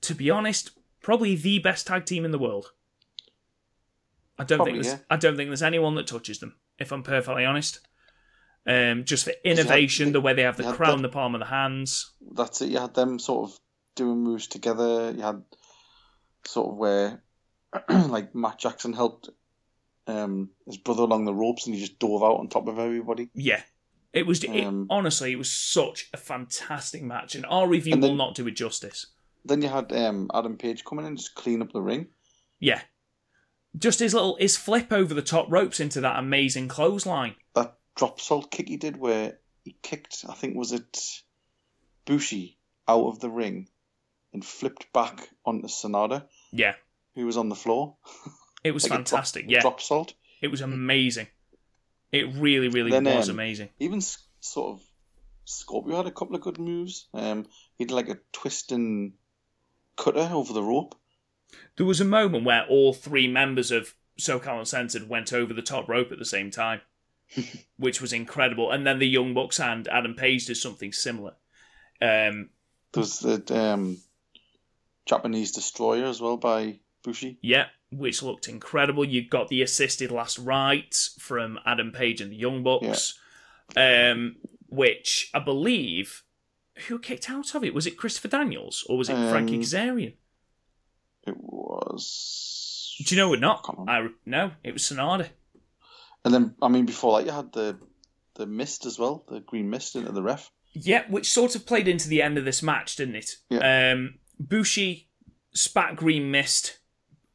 [0.03, 0.71] to be honest,
[1.03, 2.73] probably the best tag team in the world.
[4.39, 5.05] I don't Probably, think there's, yeah.
[5.11, 6.55] I don't think there's anyone that touches them.
[6.79, 7.81] If I'm perfectly honest,
[8.67, 11.47] um, just for innovation, the way they have the crown, that- the palm of the
[11.47, 12.13] hands.
[12.33, 12.71] That's it.
[12.71, 13.59] You had them sort of
[13.95, 15.13] doing moves together.
[15.13, 15.43] You had
[16.45, 17.23] sort of where
[17.89, 19.31] like Matt Jackson helped
[20.07, 23.29] um, his brother along the ropes, and he just dove out on top of everybody.
[23.35, 23.63] Yeah.
[24.13, 28.03] It was it, Um, honestly, it was such a fantastic match, and our review And
[28.03, 29.07] then- will not do it justice.
[29.45, 32.09] Then you had um, Adam Page come in and just clean up the ring.
[32.59, 32.81] Yeah,
[33.79, 37.35] just his little his flip over the top ropes into that amazing clothesline.
[37.97, 41.23] Drop salt kick he did, where he kicked, I think was it
[42.05, 43.69] Bushi out of the ring
[44.33, 46.75] and flipped back onto Sonata, Yeah,
[47.15, 47.97] who was on the floor.
[48.63, 49.47] it was Like a drop- fantastic.
[49.49, 50.15] yeah, drop salt.
[50.41, 51.27] it was amazing.
[52.13, 53.71] It really, really Then, was um, amazing.
[53.81, 54.01] even
[54.41, 54.83] sort of
[55.45, 57.09] Scorpio had a couple of good moves.
[57.15, 59.13] Um, he did like a twist and
[59.97, 60.95] cutter over the rope.
[61.77, 65.89] There was a moment where all three members of SoCal Uncensored went over the top
[65.89, 66.81] rope at the same time,
[67.77, 68.71] which was incredible.
[68.71, 71.33] And then the Young Bucks and Adam Page did something similar.
[72.01, 72.51] Um,
[72.93, 73.99] There was the um,
[75.07, 77.39] Japanese Destroyer as well by Bushi.
[77.43, 79.05] Yeah, which looked incredible.
[79.05, 83.19] You got the assisted last right from Adam Page and the Young Bucks,
[83.77, 84.37] um,
[84.69, 86.23] which I believe
[86.89, 90.13] who kicked out of it was it Christopher Daniels or was it Frankie Um, Kazarian?
[91.27, 92.95] It was.
[93.05, 93.65] Do you know or not?
[93.89, 95.31] I no, it was Sonata.
[96.27, 97.79] And then, I mean, before that, you had the
[98.35, 100.51] the mist as well, the green mist into the ref.
[100.73, 103.37] Yeah, which sort of played into the end of this match, didn't it?
[103.63, 105.09] Um, Bushi
[105.55, 106.79] spat green mist,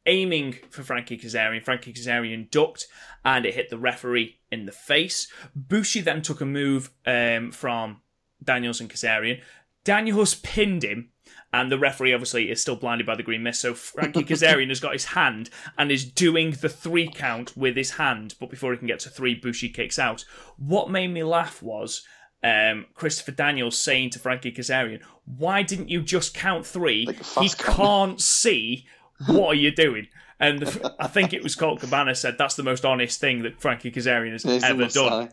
[0.04, 1.64] aiming for Frankie Kazarian.
[1.64, 2.86] Frankie Kazarian ducked,
[3.24, 5.26] and it hit the referee in the face.
[5.56, 8.02] Bushi then took a move um, from
[8.44, 9.40] Daniels and Kazarian.
[9.84, 11.11] Daniels pinned him,
[11.52, 13.60] and the referee obviously is still blinded by the green mist.
[13.60, 17.92] So Frankie Kazarian has got his hand and is doing the three count with his
[17.92, 20.24] hand, but before he can get to three, Bushi kicks out.
[20.56, 22.06] What made me laugh was
[22.42, 27.06] um, Christopher Daniels saying to Frankie Kazarian, "Why didn't you just count three?
[27.06, 28.86] Like he count." can't see.
[29.26, 30.08] What are you doing?"
[30.40, 33.60] And the, I think it was Colt Cabana said that's the most honest thing that
[33.60, 35.28] Frankie Kazarian has Yeah, he's the ever done.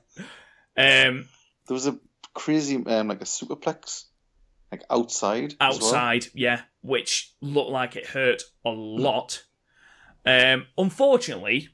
[0.77, 1.27] Um,
[1.67, 1.97] There was a
[2.35, 4.05] crazy, um, like a superplex,
[4.71, 5.55] like outside.
[5.59, 5.87] as well.
[5.95, 9.43] outside, yeah, which looked like it hurt a lot.
[10.25, 11.69] Um, unfortunately,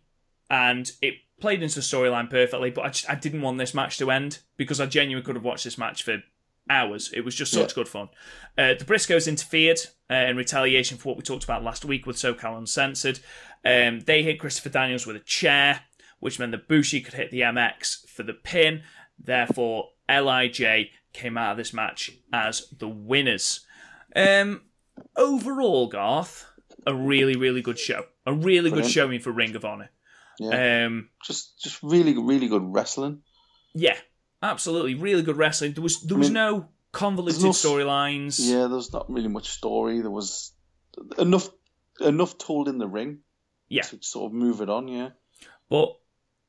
[0.50, 3.98] and it played into the storyline perfectly, but I just I didn't want this match
[3.98, 6.24] to end because I genuinely could have watched this match for
[6.70, 7.12] hours.
[7.14, 7.76] It was just such Yeah.
[7.76, 8.10] good fun.
[8.58, 9.80] Uh, the Briscoes interfered
[10.10, 13.20] uh, in retaliation for what we talked about last week with SoCal Uncensored.
[13.64, 15.82] Um, they hit Christopher Daniels with a chair,
[16.20, 18.84] which meant that Bushi could hit the MX for the pin.
[19.20, 23.66] Therefore, Lij came out of this match as the winners.
[24.16, 24.62] Um,
[25.16, 26.46] overall, Garth,
[26.86, 28.06] a really, really good show.
[28.26, 29.90] A really good showing for Ring of Honor.
[30.40, 30.86] Yeah.
[30.86, 33.22] Um, just, just really, really good wrestling.
[33.74, 33.98] yeah,
[34.44, 35.74] absolutely, really good wrestling.
[35.74, 38.40] There was there was mean, no convoluted no- storylines.
[38.40, 40.02] Yeah, there's not really much story.
[40.02, 40.52] There was
[41.18, 41.50] enough,
[42.02, 43.20] enough told in the ring.
[43.70, 43.84] Yeah.
[43.84, 44.88] To sort of move it on.
[44.88, 45.10] Yeah.
[45.70, 45.96] But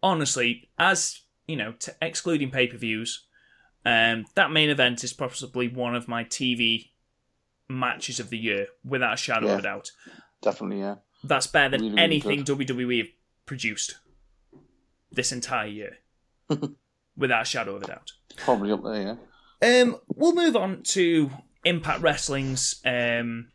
[0.02, 3.25] honestly, as you know, to excluding pay per views,
[3.86, 6.90] um, that main event is possibly one of my TV
[7.68, 9.92] matches of the year, without a shadow of a doubt.
[10.42, 10.80] Definitely.
[10.80, 10.96] Yeah.
[11.22, 13.08] That's better than Really, really anything WWE have
[13.46, 13.96] produced
[15.12, 15.98] this entire year,
[17.16, 18.10] without a shadow of a doubt.
[18.36, 19.18] Probably up there.
[19.62, 19.82] Yeah.
[19.82, 21.30] Um, we'll move on to
[21.64, 23.48] Impact Wrestling's um,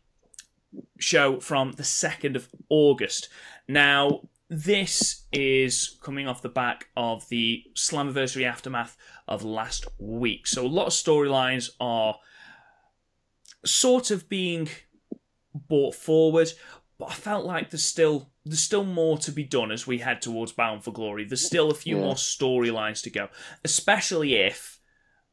[0.98, 3.28] show from the 2nd of August.
[3.68, 4.22] Now,
[4.54, 10.46] this is coming off the back of the Slammiversary aftermath of last week.
[10.46, 12.16] So, a lot of storylines are
[13.64, 14.68] sort of being
[15.54, 16.52] brought forward,
[16.98, 20.20] but I felt like there's still there's still more to be done as we head
[20.20, 21.24] towards Bound for Glory.
[21.24, 22.02] There's still a few Yeah.
[22.02, 23.28] more storylines to go,
[23.64, 24.80] especially if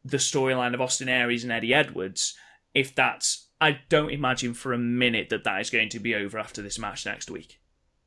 [0.05, 2.37] the storyline of Austin Aries and Eddie Edwards,
[2.73, 6.39] if that's I don't imagine for a minute that that is going to be over
[6.39, 7.58] after this match next week.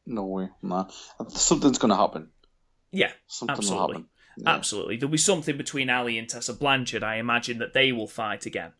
[0.07, 0.49] No way.
[0.63, 0.89] Nah.
[1.29, 2.31] Something's going to happen.
[2.91, 3.95] Yeah, Something will Absolutely.
[3.95, 4.09] happen.
[4.37, 4.51] Yeah.
[4.51, 4.97] absolutely.
[4.97, 7.03] There'll be something between Allie and Tessa Blanchard.
[7.03, 8.73] I imagine that they will fight again.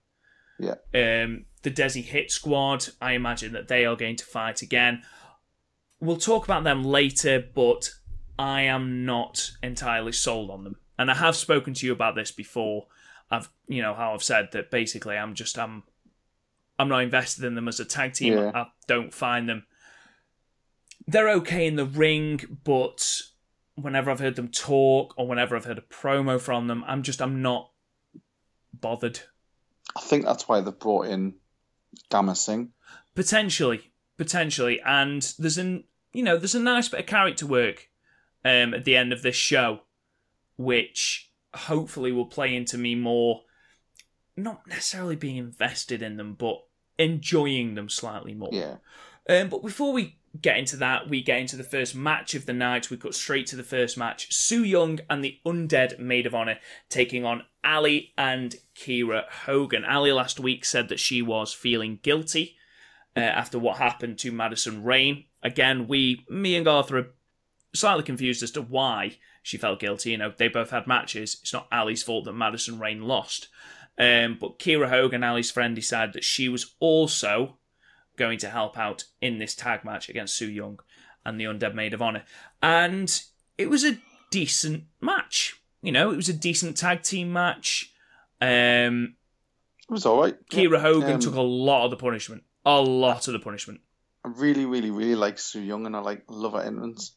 [0.59, 0.77] Yeah.
[0.95, 5.03] Um, the Desi Hit Squad, I imagine that they are going to fight again.
[6.01, 7.91] We'll talk about them later, but
[8.39, 10.77] I am not entirely sold on them.
[10.99, 12.87] And I have spoken to you about this before.
[13.31, 15.85] I've, you know, how I've said that basically I'm just I'm,
[16.79, 18.35] I'm not invested in them as a tag team.
[18.35, 18.53] Yeah.
[18.55, 19.65] I don't find them.
[21.13, 23.23] They're okay in the ring, but
[23.75, 27.23] whenever I've heard them talk or whenever I've heard a promo from them, I'm just
[27.23, 27.71] I'm not
[28.73, 29.21] bothered.
[29.97, 31.35] I think that's why they've brought in
[32.11, 32.71] Gama Singh.
[33.15, 37.89] Potentially, potentially, and there's an you know, there's a nice bit of character work
[38.45, 39.81] um, at the end of this show,
[40.57, 43.43] which hopefully will play into me more,
[44.37, 46.63] not necessarily being invested in them, but
[46.99, 48.51] enjoying them slightly more.
[48.53, 48.77] Yeah.
[49.29, 52.53] Um, but before we get into that, we get into the first match of the
[52.53, 52.91] night.
[52.91, 54.33] We cut straight to the first match.
[54.33, 59.85] Su Yung and the Undead Maid of Honor taking on Allie and Kiera Hogan.
[59.85, 62.57] Allie last week said that she was feeling guilty
[63.17, 65.25] uh, after what happened to Madison Rayne.
[65.43, 67.11] Again, we, me and Arthur are
[67.75, 70.13] slightly confused as to why she felt guilty.
[70.13, 71.39] You know, they both had matches.
[71.43, 73.49] It's not Allie's fault that Madison Rayne lost.
[73.99, 77.59] Um, but Kiera Hogan, Allie's friend, decided that she was also
[78.17, 80.79] going to help out in this tag match against Su Yung
[81.25, 82.25] and the Undead Maid of Honor.
[82.63, 83.23] And
[83.59, 83.99] it was a
[84.31, 85.61] decent match.
[85.83, 87.93] You know, it was a decent tag team match.
[88.41, 89.15] Um,
[89.89, 90.37] It was all right.
[90.51, 90.79] Yeah.
[90.79, 92.45] Hogan Um, took a lot of the punishment.
[92.65, 93.81] A lot of the punishment.
[94.25, 97.13] I really, really, really like Su Yung, and I like love her entrance.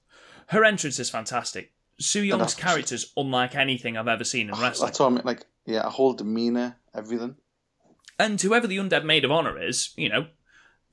[0.47, 1.71] Her entrance is fantastic.
[1.99, 4.88] Su Yung's that's- character's unlike anything I've ever seen in wrestling.
[4.88, 5.21] That's what I mean.
[5.23, 7.36] Like, yeah, her whole demeanor, everything.
[8.17, 10.27] And whoever the Undead Maid of Honor is, you know,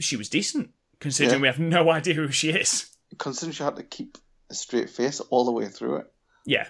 [0.02, 1.42] she was decent, considering Yeah.
[1.42, 2.90] we have no idea who she is.
[3.18, 4.18] Considering she had to keep
[4.50, 6.12] a straight face all the way through it,
[6.44, 6.66] Yeah.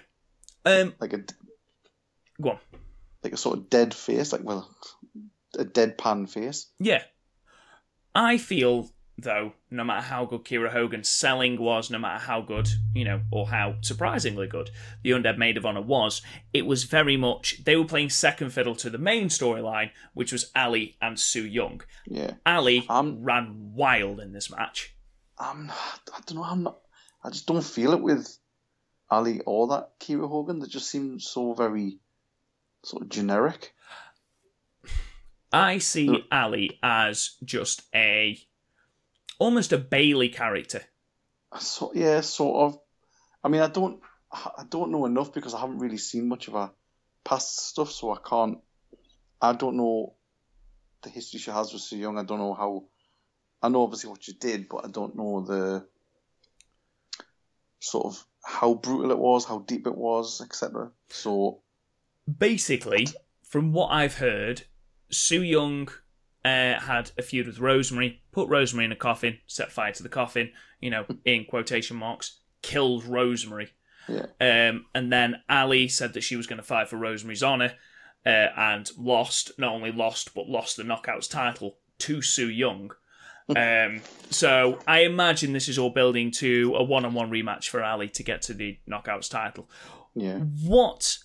[0.65, 1.23] Um, like a
[2.41, 2.59] go on.
[3.23, 4.69] like a sort of dead face, like well,
[5.57, 6.67] a deadpan face.
[6.79, 7.03] Yeah.
[8.15, 12.67] I feel, though, no matter how good Kiera Hogan's selling was, no matter how good,
[12.93, 14.71] you know, or how surprisingly good
[15.03, 16.21] the Undead Maid of Honor was,
[16.51, 20.51] it was very much, they were playing second fiddle to the main storyline, which was
[20.55, 21.81] Allie and Su Yung.
[22.05, 24.95] Yeah, Allie Um, ran wild in this match.
[25.37, 25.71] I'm.
[25.71, 26.43] I don't know.
[26.43, 26.79] I'm not.
[27.23, 28.37] I just don't feel it with
[29.11, 30.59] Allie or that Kiera Hogan.
[30.59, 31.99] They just seem so very
[32.83, 33.73] sort of generic.
[35.51, 38.39] I see Allie as just a,
[39.39, 40.83] almost a Bayley character.
[41.59, 42.79] So yeah, sort of.
[43.43, 43.99] I mean, I don't.
[44.31, 46.71] I don't know enough because I haven't really seen much of her
[47.23, 48.59] past stuff, so I can't.
[49.41, 50.15] I don't know
[51.03, 52.17] the history she has with Su Yung.
[52.17, 52.85] I don't know how.
[53.61, 55.85] I know obviously what she did, but I don't know the
[57.79, 60.91] sort of how brutal it was, how deep it was, etc.
[61.09, 61.61] So
[62.37, 63.07] basically,
[63.43, 64.63] from what I've heard,
[65.09, 65.89] Su Yung
[66.45, 70.09] uh, had a feud with Rosemary, put Rosemary in a coffin, set fire to the
[70.09, 73.71] coffin, you know, in quotation marks, killed Rosemary.
[74.07, 77.73] yeah, Um, and then Allie said that she was going to fight for Rosemary's honour
[78.25, 82.91] uh, and lost, not only lost, but lost the Knockouts title to Su Yung.
[83.55, 87.81] um, so I imagine this is all building to a one on one rematch for
[87.83, 89.69] Allie to get to the Knockouts title.
[90.15, 91.17] yeah, What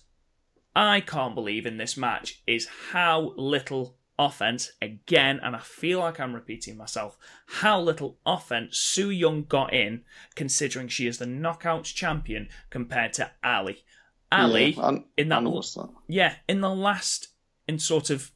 [0.75, 6.19] I can't believe in this match is how little offense, again, and I feel like
[6.19, 10.03] I'm repeating myself, how little offense Su Yung got in,
[10.35, 13.85] considering she is the Knockouts champion compared to Allie.
[14.31, 15.89] Allie, yeah, I, in that that.
[16.07, 17.29] yeah, in the last,
[17.67, 18.31] in sort of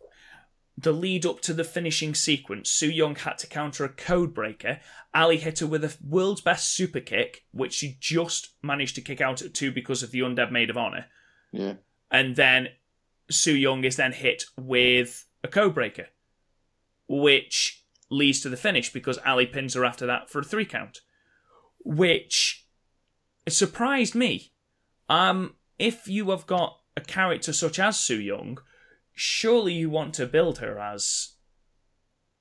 [0.75, 4.79] the lead up to the finishing sequence, Su Yung had to counter a code breaker.
[5.13, 9.21] Allie hit her with a world's best super kick, which she just managed to kick
[9.21, 11.05] out at two because of the Undead Maid of Honor.
[11.51, 11.73] Yeah,
[12.09, 12.69] And then
[13.29, 16.07] Sue Young is then hit with a code breaker,
[17.07, 21.01] which leads to the finish because Allie pins her after that for a three count,
[21.83, 22.65] which
[23.47, 24.51] surprised me.
[25.09, 28.59] Um, if you have got a character such as Su Yung,
[29.13, 31.33] surely you want to build her as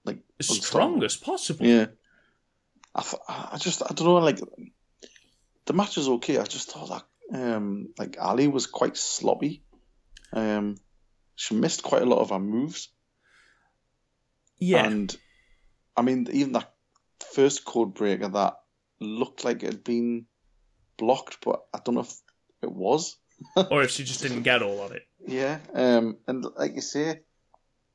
[0.04, 1.66] like strong as possible.
[1.66, 1.86] Yeah.
[2.94, 4.40] I, th- I just I don't know like
[5.64, 6.38] the match was okay.
[6.38, 9.62] I just thought that um like Allie was quite sloppy.
[10.32, 10.76] Um,
[11.42, 12.88] she missed quite a lot of her moves,
[14.58, 14.86] Yeah.
[14.86, 15.14] and
[15.96, 16.72] I mean even that
[17.34, 18.60] first code breaker that
[19.00, 20.26] looked like it had been
[20.96, 22.14] blocked, but I don't know if
[22.62, 23.16] it was.
[23.70, 25.02] or if she just didn't get all of it.
[25.26, 27.20] Yeah, um, and like you say,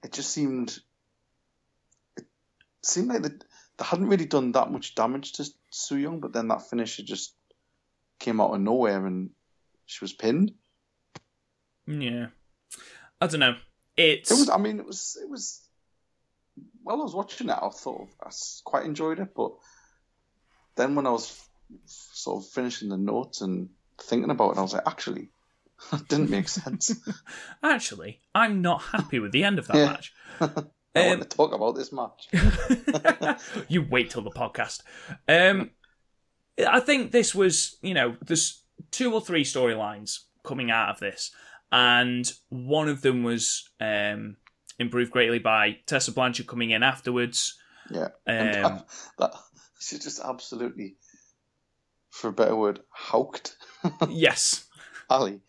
[0.03, 0.77] it just seemed
[2.17, 2.25] it
[2.83, 6.49] seemed like they, they hadn't really done that much damage to Su Yung, but then
[6.49, 7.33] that finisher just
[8.19, 9.29] came out of nowhere and
[9.85, 10.53] she was pinned.
[11.85, 12.27] Yeah.
[13.21, 13.55] I don't know.
[13.95, 15.61] It's It was, I mean, it was, it was.
[16.83, 17.57] Well, I was watching it.
[17.59, 18.29] I thought I
[18.63, 19.51] quite enjoyed it, but
[20.75, 21.39] then when I was
[21.85, 25.29] sort of finishing the notes and thinking about it, I was like, actually,
[25.91, 26.95] that didn't make sense.
[27.63, 29.85] actually I'm not happy with the end of that Yeah.
[29.85, 30.13] match.
[30.95, 32.27] I Um, want to talk about this match.
[33.67, 34.81] you wait till the podcast.
[35.27, 35.71] Um,
[36.67, 41.31] I think this was, you know, there's two or three storylines coming out of this,
[41.71, 44.37] and one of them was um,
[44.79, 47.57] improved greatly by Tessa Blanchard coming in afterwards.
[47.91, 48.09] Yeah.
[48.25, 48.83] And Um,
[49.19, 49.33] that, that
[49.79, 50.95] she just absolutely
[52.09, 53.55] for a better word, howked
[54.09, 54.67] yes.
[55.09, 55.41] Allie.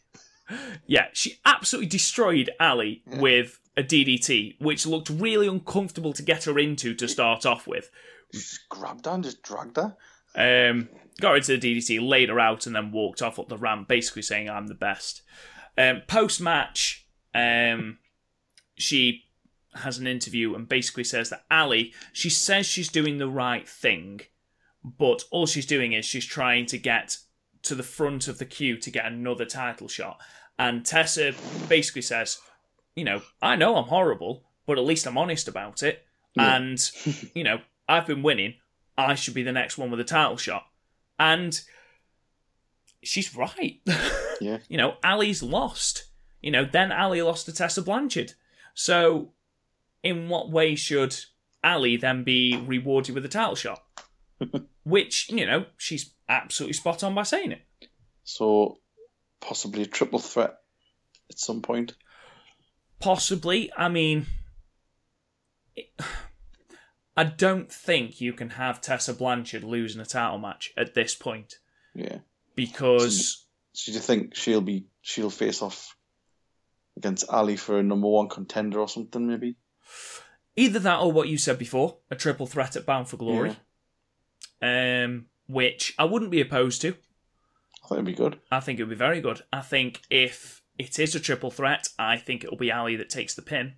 [0.87, 3.21] Yeah, she absolutely destroyed Allie Yeah.
[3.21, 7.91] with a DDT, which looked really uncomfortable to get her into to start off with.
[8.33, 9.97] She just grabbed her and just dragged her.
[10.35, 10.89] Um,
[11.21, 13.89] got her into the DDT, laid her out, and then walked off up the ramp,
[13.89, 15.23] basically saying, I'm the best.
[15.79, 17.99] Um, Post match, um,
[18.75, 19.25] she
[19.75, 24.21] has an interview and basically says that Allie, she says she's doing the right thing,
[24.83, 27.19] but all she's doing is she's trying to get
[27.63, 30.21] to the front of the queue to get another title shot.
[30.59, 31.33] And Tessa
[31.69, 32.39] basically says,
[32.97, 36.05] you know, I know I'm horrible, but at least I'm honest about it.
[36.35, 36.57] Yeah.
[36.57, 36.91] And,
[37.35, 38.55] you know, I've been winning.
[38.97, 40.67] I should be the next one with a title shot.
[41.19, 41.61] And
[43.03, 43.81] she's right.
[44.41, 44.59] Yeah.
[44.69, 46.05] you know, Allie's lost.
[46.41, 48.35] You know, then Allie lost to Tessa Blanchard.
[48.73, 49.33] So,
[50.05, 51.17] in what way should
[51.65, 53.83] Allie then be rewarded with a title shot?
[54.85, 57.63] Which, you know, she's absolutely spot on by saying it.
[58.23, 58.79] So
[59.41, 60.55] possibly a triple threat
[61.29, 61.95] at some point.
[63.01, 63.73] Possibly.
[63.77, 64.27] I mean,
[65.75, 65.93] it-
[67.17, 71.57] I don't think you can have Tessa Blanchard losing a title match at this point
[71.93, 72.19] Yeah.
[72.67, 75.97] Because So do you think she'll be she'll face off
[76.97, 79.57] against Allie for a number one contender or something maybe?
[80.57, 83.57] either that or what you said before, a triple threat at Bound for Glory,
[84.61, 86.89] um, which I wouldn't be opposed to.
[87.85, 88.41] I think it'd be good.
[88.51, 89.43] I think it would be very good.
[89.53, 93.09] I think if it is a triple threat, I think it will be Allie that
[93.09, 93.77] takes the pin.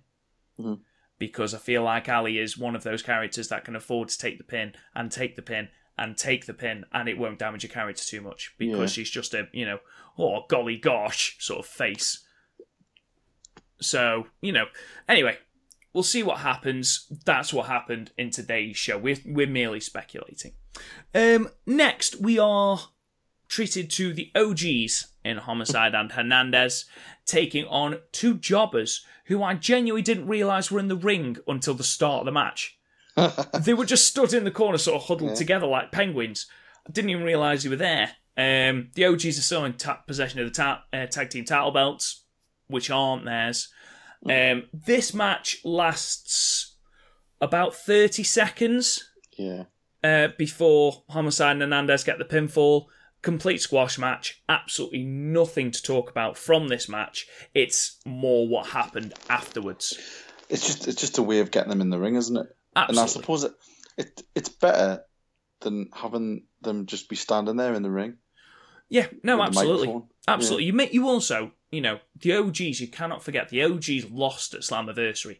[0.59, 0.79] Mhm.
[1.19, 4.39] Because I feel like Allie is one of those characters that can afford to take
[4.39, 7.71] the pin and take the pin and take the pin, and it won't damage your
[7.71, 8.85] character too much because Yeah.
[9.03, 9.79] she's just a, you know,
[10.17, 12.23] oh, golly gosh sort of face.
[13.79, 14.65] So, you know,
[15.09, 15.37] anyway,
[15.93, 17.07] we'll see what happens.
[17.25, 18.97] That's what happened in today's show.
[18.97, 20.53] We're, we're merely speculating.
[21.13, 22.79] Um, next, we are
[23.47, 26.85] treated to the OGs in Homicide and Hernandez,
[27.25, 31.83] taking on two jobbers who I genuinely didn't realise were in the ring until the
[31.83, 32.77] start of the match.
[33.63, 35.35] they were just stood in the corner, sort of huddled Yeah.
[35.35, 36.47] together like penguins.
[36.87, 38.11] I didn't even realise you were there.
[38.37, 41.71] Um, the OGs are still in ta- possession of the ta- uh, tag team title
[41.71, 42.23] belts,
[42.67, 43.69] which aren't theirs.
[44.29, 46.75] Um, this match lasts
[47.41, 49.63] about 30 seconds Yeah.
[50.03, 52.85] uh, before Homicide and Hernandez get the pinfall.
[53.21, 54.41] Complete squash match.
[54.49, 57.27] Absolutely nothing to talk about from this match.
[57.53, 59.97] It's more what happened afterwards.
[60.49, 62.47] It's just it's just a way of getting them in the ring, isn't it?
[62.75, 63.53] And I suppose it,
[63.97, 65.03] it it's better
[65.59, 68.17] than having them just be standing there in the ring.
[68.89, 70.01] Yeah, no, absolutely.
[70.27, 70.65] Absolutely.
[70.65, 74.61] You make you also, you know, the OGs, you cannot forget the OGs lost at
[74.61, 75.37] Slammiversary,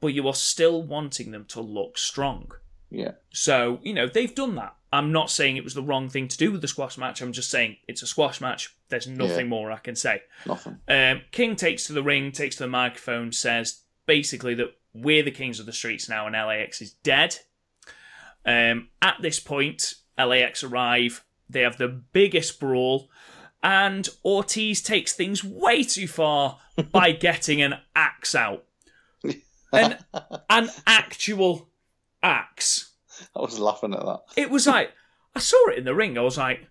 [0.00, 2.50] but you are still wanting them to look strong.
[2.90, 3.12] Yeah.
[3.30, 4.76] So, you know, they've done that.
[4.92, 7.22] I'm not saying it was the wrong thing to do with the squash match.
[7.22, 8.76] I'm just saying it's a squash match.
[8.90, 9.50] There's nothing Yeah.
[9.50, 10.22] more I can say.
[10.46, 10.78] Nothing.
[10.86, 15.30] Um, King takes to the ring, takes to the microphone, says basically that we're the
[15.30, 17.38] kings of the streets now and LAX is dead.
[18.44, 21.24] Um, at this point, LAX arrive.
[21.48, 23.10] They have the biggest brawl,
[23.62, 26.58] and Ortiz takes things way too far
[26.92, 28.64] by getting an axe out.
[29.72, 29.98] An,
[30.50, 31.70] an actual
[32.22, 32.92] axe.
[33.36, 34.20] I was laughing at that.
[34.36, 34.92] It was like,
[35.34, 36.18] I saw it in the ring.
[36.18, 36.66] I was like,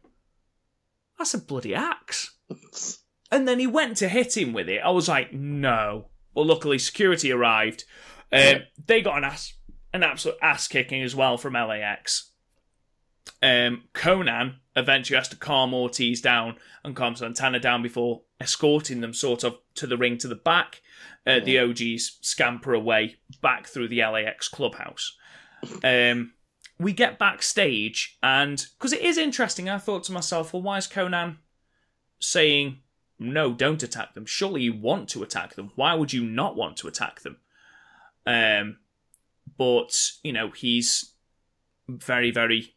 [1.17, 2.31] that's a bloody axe.
[3.33, 4.81] And then he went to hit him with it.
[4.83, 6.07] I was like, no.
[6.33, 7.85] Well, luckily, security arrived.
[8.31, 9.53] Um, they got an ass,
[9.93, 12.31] an absolute ass kicking as well from LAX.
[13.43, 19.13] Um, Konnan eventually has to calm Ortiz down and calm Santana down before escorting them
[19.13, 20.81] sort of to the ring to the back.
[21.25, 25.15] Uh, The OGs scamper away back through the LAX clubhouse.
[25.83, 26.33] Um,
[26.79, 30.87] we get backstage, and because it is interesting, I thought to myself, well, why is
[30.87, 31.37] Konnan
[32.19, 32.79] saying
[33.19, 34.25] no, don't attack them?
[34.25, 35.71] Surely you want to attack them.
[35.75, 37.37] Why would you not want to attack them?
[38.25, 38.77] Um,
[39.57, 41.13] but you know, he's
[41.87, 42.75] very, very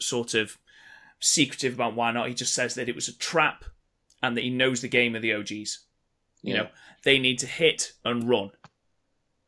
[0.00, 0.58] sort of
[1.20, 2.28] secretive about why not.
[2.28, 3.64] He just says that it was a trap
[4.22, 5.84] and that he knows the game of the OGs.
[6.42, 6.62] You Yeah.
[6.62, 6.68] know,
[7.04, 8.50] they need to hit and run.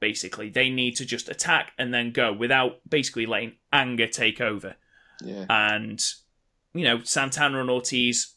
[0.01, 4.77] Basically, they need to just attack and then go without basically letting anger take over.
[5.23, 5.47] Yeah.
[5.49, 6.03] And
[6.75, 8.35] you know, Santana and Ortiz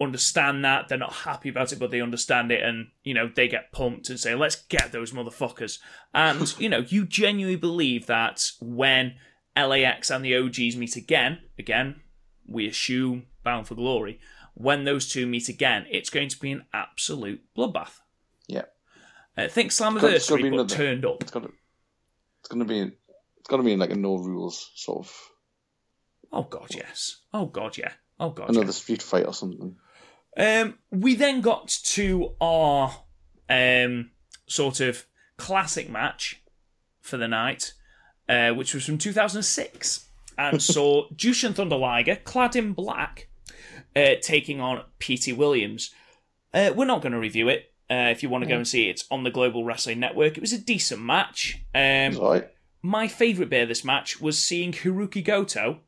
[0.00, 3.48] understand that they're not happy about it, but they understand it, and you know, they
[3.48, 5.78] get pumped and say, "Let's get those motherfuckers."
[6.14, 9.16] And you know, you genuinely believe that when
[9.56, 12.00] LAX and the OGs meet again, again,
[12.46, 14.20] we assume Bound for Glory.
[14.54, 18.00] When those two meet again, it's going to be an absolute bloodbath.
[18.46, 18.64] Yeah.
[19.36, 21.22] I think Slammiversary, but another- turned up.
[21.22, 21.48] It's gonna
[22.40, 25.30] it's gonna be it's gonna be like a no rules sort of
[26.32, 27.18] Oh God, yes.
[27.32, 27.92] Oh God, yeah.
[28.18, 28.72] Oh God, Another yeah.
[28.72, 29.76] street fight or something.
[30.36, 33.02] Um, we then got to our
[33.48, 34.10] um
[34.46, 35.06] sort of
[35.36, 36.42] classic match
[37.00, 37.72] for the night,
[38.28, 40.06] uh, which was from 2006,
[40.38, 43.28] and saw Jushin Thunder Liger, clad in black,
[43.96, 45.90] uh, taking on Petey Williams.
[46.52, 47.72] Uh, we're not going to review it.
[47.90, 50.36] Uh, if you want to go and see it, it's on the Global Wrestling Network.
[50.36, 51.56] It was a decent match.
[51.74, 51.80] Um,
[52.12, 52.48] It's alright.
[52.82, 55.80] my favourite bit of this match was seeing Hirooki Goto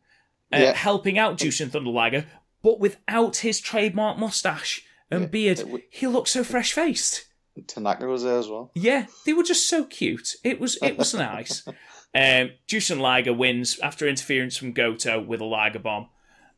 [0.52, 0.72] uh, Yeah.
[0.74, 2.26] helping out Jushin Thunder Liger,
[2.62, 5.58] but without his trademark mustache and beard.
[5.58, 7.26] it w- he looked so fresh faced.
[7.66, 8.70] Tanaka was there as well.
[8.74, 10.34] Yeah, they were just so cute.
[10.42, 11.66] It was it was nice.
[12.14, 16.10] Um, Jushin Liger wins after interference from Goto with a Liger bomb.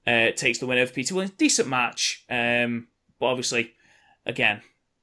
[0.05, 1.37] Uh, takes the win over Petey Williams.
[1.37, 2.89] Decent match, um,
[3.21, 3.73] but obviously,
[4.27, 4.63] again,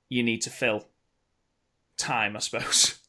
[0.10, 0.89] you need to fill
[1.95, 2.99] time, I suppose.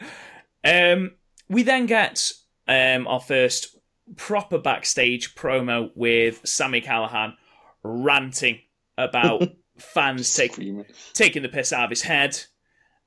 [0.64, 1.12] um,
[1.48, 2.30] we then get
[2.68, 3.74] um, our first
[4.16, 7.34] proper backstage promo with Sami Callihan
[7.82, 8.60] ranting
[8.98, 9.42] about
[9.78, 10.84] fans taking
[11.14, 12.38] taking the piss out of his head,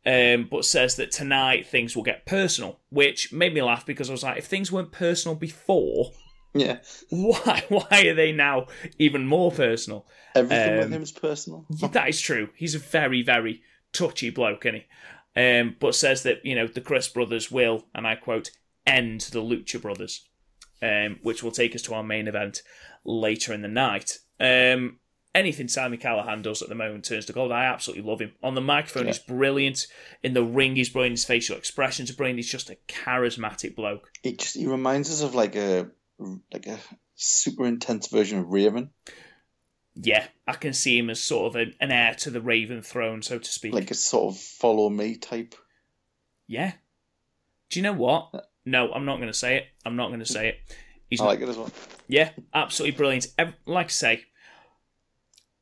[0.06, 4.14] um, but says that tonight things will get personal, which made me laugh because I
[4.14, 6.12] was like, if things weren't personal before,
[6.54, 6.80] Yeah.
[7.10, 8.68] why why are they now
[9.00, 10.08] even more personal?
[10.36, 11.66] Everything Um, with him is personal.
[11.92, 12.50] That is true.
[12.56, 13.62] He's a very very
[13.94, 14.86] touchy bloke, isn't he?
[15.38, 18.52] Um, but says that you know the Crist brothers will, and I quote,
[18.88, 20.28] end the Lucha brothers,
[20.82, 22.62] um, which will take us to our main event
[23.04, 24.20] later in the night.
[24.40, 25.00] Um,
[25.34, 27.52] anything Sami Callihan does at the moment turns to gold.
[27.52, 28.34] I absolutely love him.
[28.44, 29.14] On the microphone, Yeah.
[29.14, 29.88] he's brilliant.
[30.24, 31.14] In the ring, he's brilliant.
[31.14, 32.40] His facial expressions are brilliant.
[32.40, 34.12] He's just a charismatic bloke.
[34.24, 35.88] It just he reminds us of like a
[36.54, 36.80] like a
[37.16, 38.90] super intense version of Raven.
[39.98, 43.22] Yeah, I can see him as sort of an, an heir to the Raven throne,
[43.22, 43.74] so to speak.
[43.74, 45.56] Like a sort of follow me type.
[46.48, 46.74] yeah.
[47.70, 48.50] Do you know what?
[48.66, 49.68] No, I'm not going to say it.
[49.86, 50.60] I'm not going to say it.
[51.10, 51.70] He's I not like it as well.
[52.08, 53.28] Yeah, absolutely brilliant.
[53.66, 54.26] Like I say,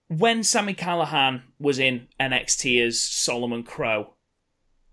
[0.08, 4.14] when Sami Callihan was in NXT as Solomon Crow,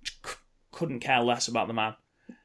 [0.05, 0.35] c-
[0.73, 1.95] couldn't care less about the man.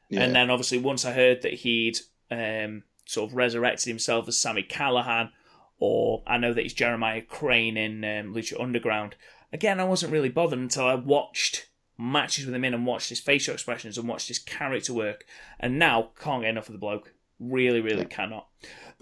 [0.09, 0.21] Yeah.
[0.21, 1.97] And then obviously once I heard that he'd
[2.29, 5.31] um, sort of resurrected himself as Sami Callihan,
[5.79, 9.15] or I know that he's Jeremiah Crane in um, Lucha Underground.
[9.51, 13.19] Again, I wasn't really bothered until I watched matches with him in and watched his
[13.19, 15.25] facial expressions and watched his character work.
[15.59, 17.13] And now can't get enough of the bloke.
[17.39, 18.47] Really, really cannot.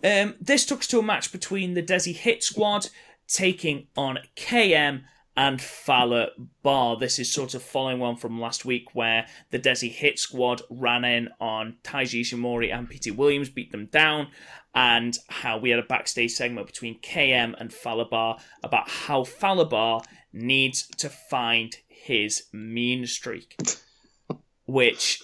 [0.04, 2.90] Um, this took us to a match between the Desi Hit Squad
[3.28, 5.04] taking on KM
[5.36, 6.30] and Fallah
[6.64, 7.00] Bahh.
[7.00, 11.04] This is sort of following one from last week where the Desi Hit Squad ran
[11.06, 14.28] in on Taiji Ishimori and Petey Williams, beat them down,
[14.76, 19.70] and how we had a backstage segment between KM and Fallah Bahh about how Fallah
[19.70, 23.56] Bahh needs to find his mean streak.
[24.66, 25.22] Which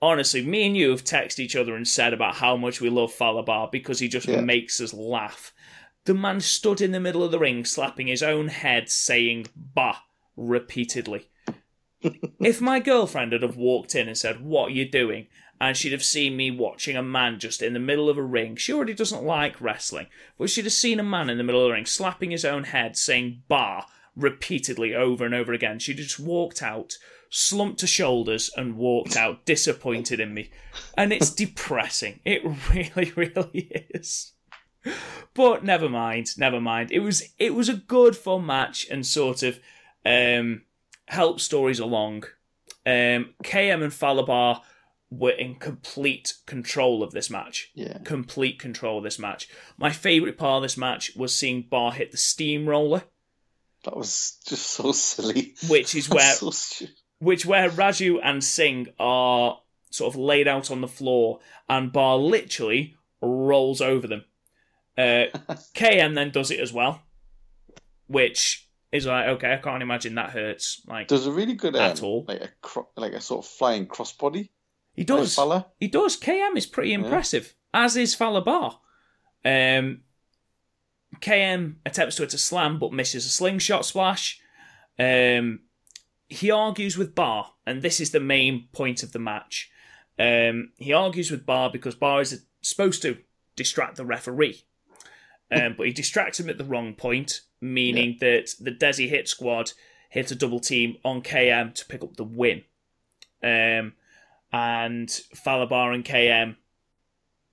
[0.00, 3.12] honestly, me and you have texted each other and said about how much we love
[3.12, 4.40] Fallah Bahh because he just Yeah.
[4.40, 5.52] makes us laugh.
[6.04, 9.98] The man stood in the middle of the ring, slapping his own head, saying "bah"
[10.36, 11.28] repeatedly.
[12.40, 15.26] if my girlfriend had have walked in and said, "What are you doing?"
[15.60, 18.56] and she'd have seen me watching a man just in the middle of a ring,
[18.56, 21.68] she already doesn't like wrestling, but she'd have seen a man in the middle of
[21.68, 23.84] the ring slapping his own head, saying "bah"
[24.16, 25.78] repeatedly over and over again.
[25.78, 26.94] She'd just walked out,
[27.30, 30.50] slumped her shoulders, and walked out disappointed in me.
[30.96, 32.20] And it's depressing.
[32.24, 34.32] It really, really is.
[35.34, 36.90] But never mind, never mind.
[36.90, 39.60] It was it was a good fun match and sort of
[40.04, 40.62] um
[41.06, 42.24] helped stories along.
[42.84, 44.60] Um KM and Fallah Bahh
[45.12, 47.70] were in complete control of this match.
[47.74, 47.98] Yeah.
[47.98, 49.48] Complete control of this match.
[49.76, 53.04] My favourite part of this match was seeing Bahh hit the steamroller,
[53.84, 55.54] That was just so silly.
[55.68, 56.86] which is where so
[57.18, 59.58] which where Raju and Singh are
[59.90, 64.24] sort of laid out on the floor, and Bahh literally rolls over them.
[64.96, 65.26] Uh,
[65.74, 67.02] KM then does it as well,
[68.06, 70.82] which is like okay, I can't imagine that hurts.
[70.86, 72.24] Like does a really good um, At all.
[72.28, 74.50] like a cro- like a sort of flying crossbody.
[74.94, 75.66] he does, Fallah.
[75.80, 76.18] he does.
[76.18, 78.76] KM is pretty impressive, as is Fallah Bahh.
[79.44, 80.02] Um,
[81.22, 84.40] KM attempts to hit a slam but misses a slingshot splash.
[84.98, 85.60] Um,
[86.28, 89.70] he argues with Bahh, and this is the main point of the match.
[90.18, 93.18] Um, he argues with Bahh because Bahh is supposed to
[93.56, 94.64] distract the referee,
[95.50, 99.72] um, but he distracts him at the wrong point, meaning that the Desi Hit Squad
[100.08, 102.64] hit a double team on KM to pick up the win.
[103.42, 103.94] Um,
[104.52, 106.56] and Fallah Bahh and KM,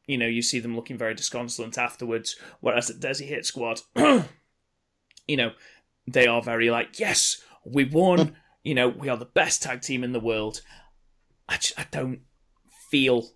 [0.09, 5.37] you know, you see them looking very disconsolate afterwards, whereas the Desi Hit Squad, you
[5.37, 5.51] know,
[6.07, 8.35] they are very like, yes, we won.
[8.63, 10.61] you know, we are the best tag team in the world.
[11.47, 12.21] I, just, I don't
[12.89, 13.29] feel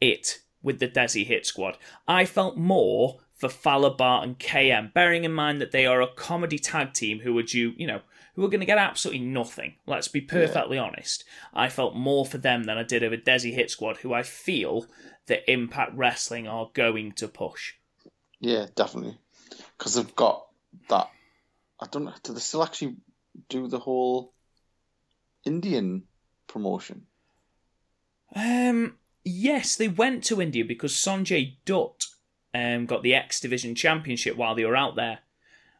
[0.00, 1.78] it with the Desi Hit Squad.
[2.06, 6.14] I felt more for Fallah Bahh and KM, bearing in mind that they are a
[6.14, 8.02] comedy tag team who are due, you know,
[8.36, 9.74] who are going to get absolutely nothing.
[9.84, 10.84] Let's be perfectly yeah.
[10.84, 11.24] honest.
[11.52, 14.86] I felt more for them than I did over Desi Hit Squad, who I feel
[15.26, 17.74] that Impact Wrestling are going to push.
[18.40, 19.18] Yeah, definitely.
[19.78, 20.46] Because they've got
[20.88, 21.10] that.
[21.80, 22.14] I don't know.
[22.22, 22.96] Do they still actually
[23.48, 24.32] do the whole
[25.44, 26.04] Indian
[26.46, 27.06] promotion?
[28.34, 28.96] Um.
[29.26, 32.04] Yes, they went to India because Sonjay Dutt
[32.52, 35.20] um, got the X Division Championship while they were out there,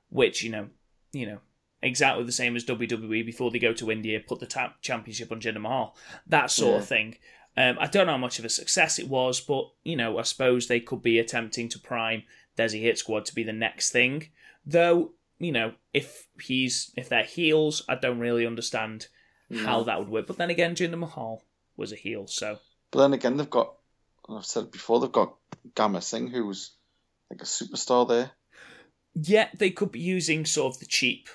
[0.09, 0.69] which you know,
[1.13, 1.39] you know,
[1.83, 5.41] exactly the same as WWE before they go to India, put the tap championship on
[5.41, 5.95] Jinder Mahal,
[6.27, 6.79] that sort yeah.
[6.79, 7.17] of thing.
[7.57, 10.23] Um, I don't know how much of a success it was, but you know, I
[10.23, 12.25] suppose they could be attempting to prime
[12.57, 14.29] Desi Hit Squad to be the next thing.
[14.67, 19.07] Though, you know, if he's if they're heels, I don't really understand
[19.51, 19.65] no.
[19.65, 20.27] how that would work.
[20.27, 21.43] But then again, Jinder Mahal
[21.77, 22.59] was a heel, so.
[22.91, 23.75] But then again, they've got.
[24.29, 25.35] I've said before, they've got
[25.75, 26.73] Gama Singh, who's
[27.31, 28.31] like a superstar there.
[29.15, 31.29] Yeah, they could be using sort of the cheap.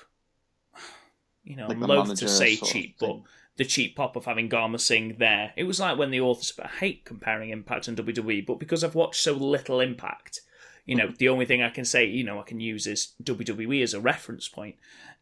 [1.44, 3.20] You know, like I'm loath to say cheap, but
[3.56, 5.52] the cheap pop of having Gama Singh there.
[5.56, 6.52] It was like when the authors.
[6.62, 10.40] I hate comparing Impact and WWE, but because I've watched so little Impact,
[10.86, 13.82] you know, the only thing I can say, you know, I can use is WWE
[13.82, 14.76] as a reference point,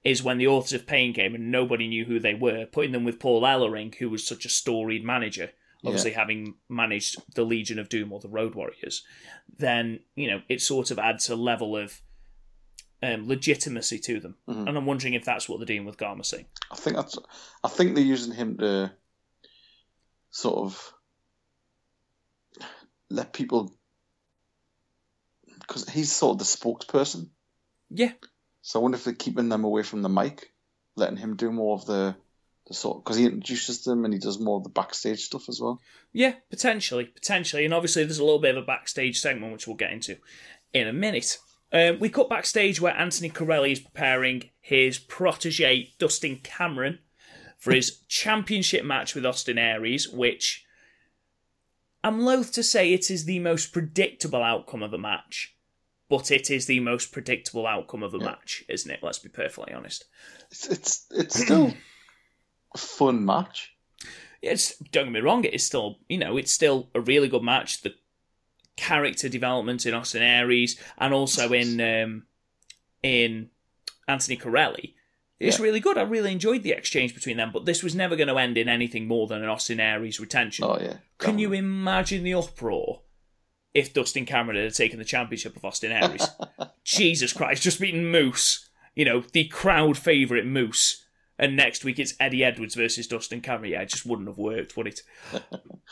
[0.05, 3.05] is when the authors of Pain came and nobody knew who they were, putting them
[3.05, 5.51] with Paul Ellering, who was such a storied manager,
[5.85, 6.19] obviously yeah.
[6.19, 9.05] having managed the Legion of Doom or the Road Warriors,
[9.59, 12.01] then, you know, it sort of adds a level of
[13.03, 14.37] um, legitimacy to them.
[14.49, 14.69] Mm-hmm.
[14.69, 16.47] And I'm wondering if that's what they're doing with Gama Singh.
[16.71, 17.19] I think that's,
[17.63, 18.93] I think they're using him to
[20.31, 20.93] sort of
[23.11, 23.73] let people
[25.61, 27.29] because he's sort of the spokesperson.
[27.91, 28.13] Yeah.
[28.63, 30.53] So I wonder if they're keeping them away from the mic,
[30.97, 32.17] letting him do more of the
[32.67, 35.61] the sort because he introduces them and he does more of the backstage stuff as
[35.61, 35.81] well.
[36.13, 39.77] Yeah, potentially, potentially, and obviously there's a little bit of a backstage segment which we'll
[39.77, 40.19] get into
[40.73, 41.39] in a minute.
[41.73, 47.01] Um, we cut backstage where Anthony Corelli is preparing his protege Dustin Cameron
[47.59, 50.65] for his championship match with Austin Aries, which
[52.03, 55.55] I'm loath to say it is the most predictable outcome of a match
[56.09, 58.25] but it is the most predictable outcome of a yeah.
[58.25, 59.01] match, isn't it?
[59.03, 60.07] Let's be perfectly honest.
[60.51, 61.75] It's it's, it's still
[62.75, 63.75] a fun match.
[64.41, 67.43] It's don't get me wrong, it is still you know it's still a really good
[67.43, 67.83] match.
[67.83, 67.95] The
[68.79, 72.27] character development in Austin Aries and also in um,
[73.03, 73.51] in
[74.07, 74.95] Anthony Corelli
[75.41, 75.67] it's yeah.
[75.67, 75.97] really good.
[75.97, 78.69] I really enjoyed the exchange between them, but this was never going to end in
[78.69, 80.65] anything more than an Austin Aries retention.
[80.65, 80.97] Oh yeah.
[81.19, 83.03] Can you imagine the uproar
[83.75, 86.29] if Dustin Cameron had taken the championship of Austin Aries.
[86.85, 91.05] Jesus Christ, just beating Moose, you know, the crowd favourite Moose.
[91.39, 93.73] And next week it's Eddie Edwards versus Dustin Cameron.
[93.73, 95.03] Yeah, it just wouldn't have worked, would it?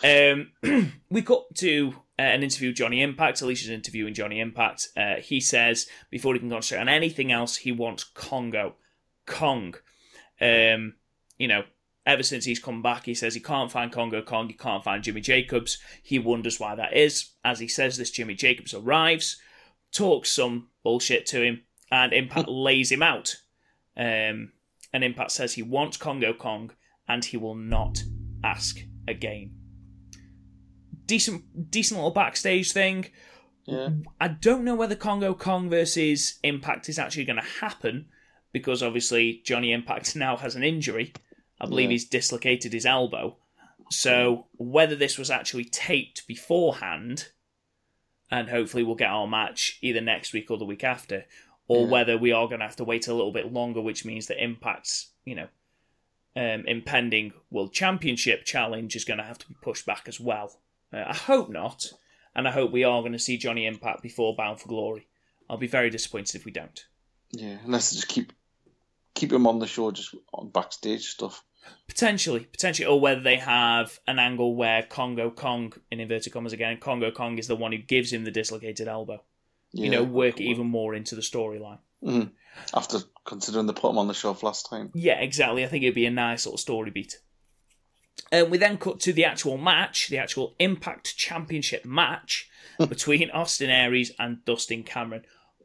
[0.63, 3.43] um, we got to uh, an interview with Johnny Impact.
[3.43, 4.89] Alicia's interviewing Johnny Impact.
[4.97, 8.75] Uh, he says before he can concentrate on anything else, he wants Kongo.
[9.27, 9.75] Kong.
[10.41, 10.95] Um,
[11.39, 11.65] you know,
[12.07, 15.03] Ever since he's come back, he says he can't find Kongo Kong, he can't find
[15.03, 15.79] Jimmy Jacobs.
[16.05, 17.33] He wonders why that is.
[17.45, 19.39] As he says this, Jimmy Jacobs arrives,
[19.91, 23.35] talks some bullshit to him, and Impact lays him out.
[23.97, 24.53] Um,
[24.97, 26.71] and Impact says he wants Kongo Kong,
[27.07, 28.03] and he will not
[28.43, 29.51] ask again.
[31.05, 33.11] Decent, decent little backstage thing.
[33.67, 33.91] Yeah.
[34.19, 38.07] I don't know whether Kongo Kong versus Impact is actually going to happen
[38.53, 41.13] because obviously Johnny Impact now has an injury.
[41.61, 41.97] I believe yeah.
[41.97, 43.37] he's dislocated his elbow.
[43.91, 47.33] So whether this was actually taped beforehand,
[48.31, 51.27] and hopefully we'll get our match either next week or the week after,
[51.69, 51.91] or yeah.
[51.91, 54.43] whether we are going to have to wait a little bit longer, which means that
[54.43, 55.49] Impact's, you know,
[56.37, 60.59] um, impending World Championship challenge is going to have to be pushed back as well.
[60.93, 61.93] Uh, I hope not,
[62.35, 65.09] and I hope we are going to see Johnny Impact before Bound for Glory.
[65.49, 66.85] I'll be very disappointed if we don't.
[67.33, 68.33] Yeah, unless they just keep
[69.15, 71.43] keep him on the show just on backstage stuff.
[71.89, 76.79] Potentially, potentially, or whether they have an angle where Kongo Kong, in inverted commas again,
[76.79, 79.25] Kongo Kong is the one who gives him the dislocated elbow.
[79.73, 81.79] Yeah, you know, work even more into the storyline.
[82.03, 82.31] Mm.
[82.75, 84.91] After considering they put him on the shelf last time.
[84.95, 85.65] Yeah, exactly.
[85.65, 87.19] I think it'd be a nice little story beat.
[88.33, 92.49] And we then cut to the actual match, the actual Impact Championship match
[92.79, 95.25] between Austin Aries and Dustin Cameron.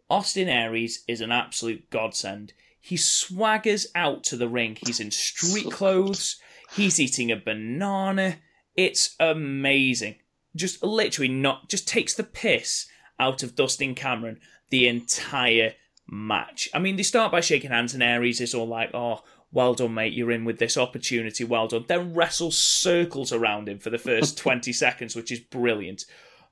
[0.09, 2.53] Austin Aries is an absolute godsend.
[2.79, 4.77] He swaggers out to the ring.
[4.85, 6.41] He's in street clothes.
[6.75, 8.37] He's eating a banana.
[8.75, 10.15] It's amazing.
[10.55, 12.87] Just literally not just takes the piss
[13.21, 15.73] out of Dustin Cameron the entire
[16.07, 16.67] match.
[16.73, 19.93] I mean, they start by shaking hands, and Aries is all like, "Oh, well done,
[19.93, 20.13] mate.
[20.13, 21.43] You're in with this opportunity.
[21.43, 26.05] Well done." Then wrestles circles around him for the first twenty seconds, which is brilliant.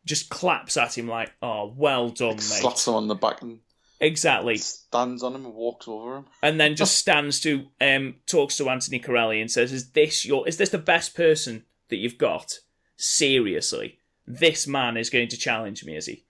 [0.05, 3.59] just claps at him like, "Oh, well done, mate." Slaps him on the back and
[4.01, 6.25] Exactly, stands on him and walks over him.
[6.41, 10.47] and then just stands to um talks to Anthony Corelli and says, "Is this your?
[10.47, 12.59] Is this the best person that you've got?
[12.95, 13.97] Seriously,
[14.27, 16.23] this man is going to challenge me, is he?"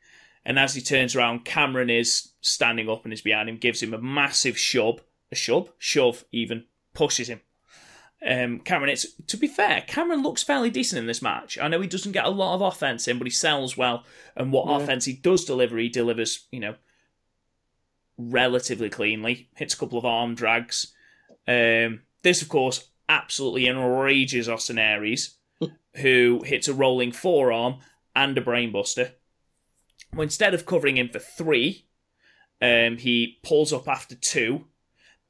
[0.46, 3.94] And as he turns around, Cameron is standing up and is behind him, gives him
[3.94, 7.42] a massive shove, a shove, shove, even pushes him.
[8.26, 11.58] Um, Cameron, it's to be fair, Cameron looks fairly decent in this match.
[11.58, 14.04] I know he doesn't get a lot of offense in, but he sells well,
[14.36, 16.76] and what offense he does deliver, he delivers, you know,
[18.18, 19.50] relatively cleanly.
[19.56, 20.94] Hits a couple of arm drags.
[21.48, 25.36] Um, this, of course, absolutely enrages Austin Aries,
[25.96, 27.78] who hits a rolling forearm
[28.16, 29.12] and a brainbuster.
[30.14, 31.86] Well, instead of covering him for three,
[32.62, 34.66] um, he pulls up after two,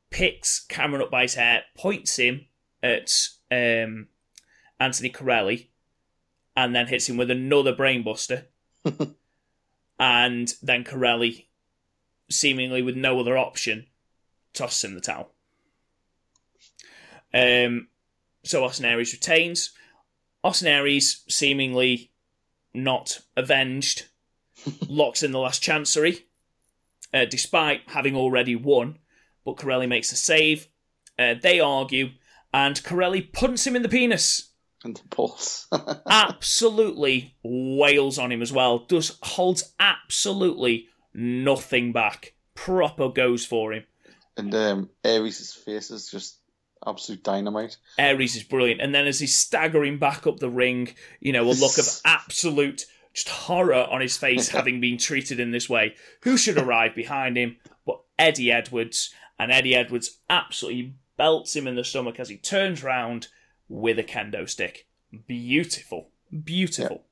[0.09, 2.45] picks Cameron up by his hair, points him
[2.81, 3.11] at
[3.51, 4.07] um,
[4.79, 5.69] Anthony Corelli,
[6.55, 8.45] and then hits him with another brainbuster.
[9.99, 11.49] and then Corelli,
[12.29, 13.87] seemingly with no other option,
[14.53, 15.31] tosses him the towel.
[17.33, 17.87] Um,
[18.43, 19.71] so Austin Aries retains.
[20.43, 22.11] Austin Aries, seemingly
[22.73, 24.08] not avenged,
[24.87, 26.25] locks in the last chancery,
[27.13, 28.99] uh, despite having already won.
[29.45, 30.67] But Corelli makes a save.
[31.17, 32.09] Uh, they argue,
[32.53, 34.49] and Corelli punts him in the penis.
[34.83, 35.67] And the pulse.
[36.09, 38.79] Absolutely wails on him as well.
[38.79, 42.33] Does holds absolutely nothing back.
[42.55, 43.83] Proper goes for him.
[44.37, 46.37] and um, Aries' face is just
[46.87, 47.77] absolute dynamite.
[47.97, 48.79] Aries is brilliant.
[48.79, 52.85] And then as he's staggering back up the ring, you know, a look of absolute
[53.13, 55.95] just horror on his face having been treated in this way.
[56.21, 59.13] Who should arrive behind him but Eddie Edwards?
[59.37, 63.27] And Eddie Edwards absolutely belts him in the stomach as he turns round
[63.69, 64.87] with a kendo stick.
[65.27, 66.09] Beautiful.
[66.43, 67.03] Beautiful.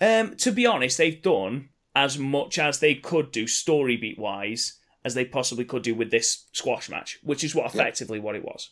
[0.00, 4.78] Um, to be honest, they've done as much as they could do story beat wise
[5.04, 8.44] as they possibly could do with this squash match, which is what effectively what it
[8.44, 8.70] was.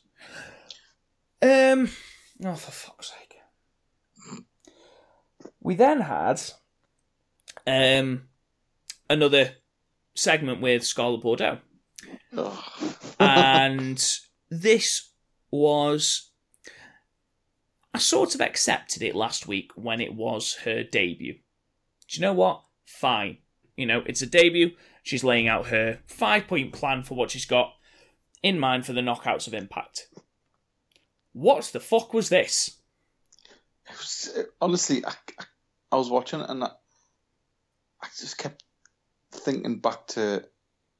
[1.43, 1.91] Um,
[2.45, 3.26] oh for fuck's sake!
[5.67, 6.41] We then had
[7.67, 8.29] um
[9.11, 9.57] another
[10.15, 11.59] segment with Scarlett Bordeaux,
[13.19, 15.11] and this
[15.51, 16.31] was.
[17.93, 21.33] I sort of accepted it last week when it was her debut.
[21.33, 21.41] Do
[22.17, 22.63] you know what?
[22.85, 23.39] Fine.
[23.77, 24.71] You know, it's a debut.
[25.03, 27.75] She's laying out her five point plan for what she's got
[28.41, 30.07] in mind for the knockouts of Impact.
[31.33, 32.77] What the fuck was this?
[33.89, 35.45] Was, honestly, I, I,
[35.91, 36.71] I was watching it and I,
[38.03, 38.65] I just kept
[39.33, 40.45] thinking back to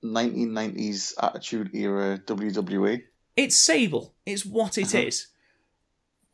[0.05, 3.03] 1990s Attitude Era WWE.
[3.37, 4.15] It's Sable.
[4.25, 5.29] It's what it is.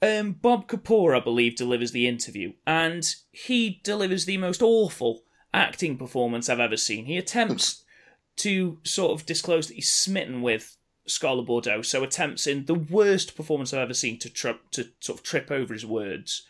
[0.00, 5.22] Um, Bob Kapoor, I believe, delivers the interview, and he delivers the most awful
[5.54, 7.04] acting performance I've ever seen.
[7.04, 7.84] He attempts
[8.38, 10.76] to sort of disclose that he's smitten with
[11.06, 15.20] Scarlett Bordeaux, so attempts in the worst performance I've ever seen to tri- to sort
[15.20, 16.46] of trip over his words.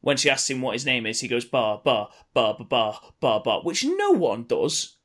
[0.00, 3.00] When she asks him what his name is, he goes bar bar bar bar bar
[3.20, 4.96] bar bar, which no one does.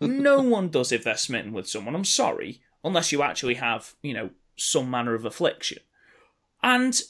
[0.00, 1.94] no one does if they're smitten with someone.
[1.94, 5.78] I'm sorry, unless you actually have you know some manner of affliction.
[6.62, 7.00] And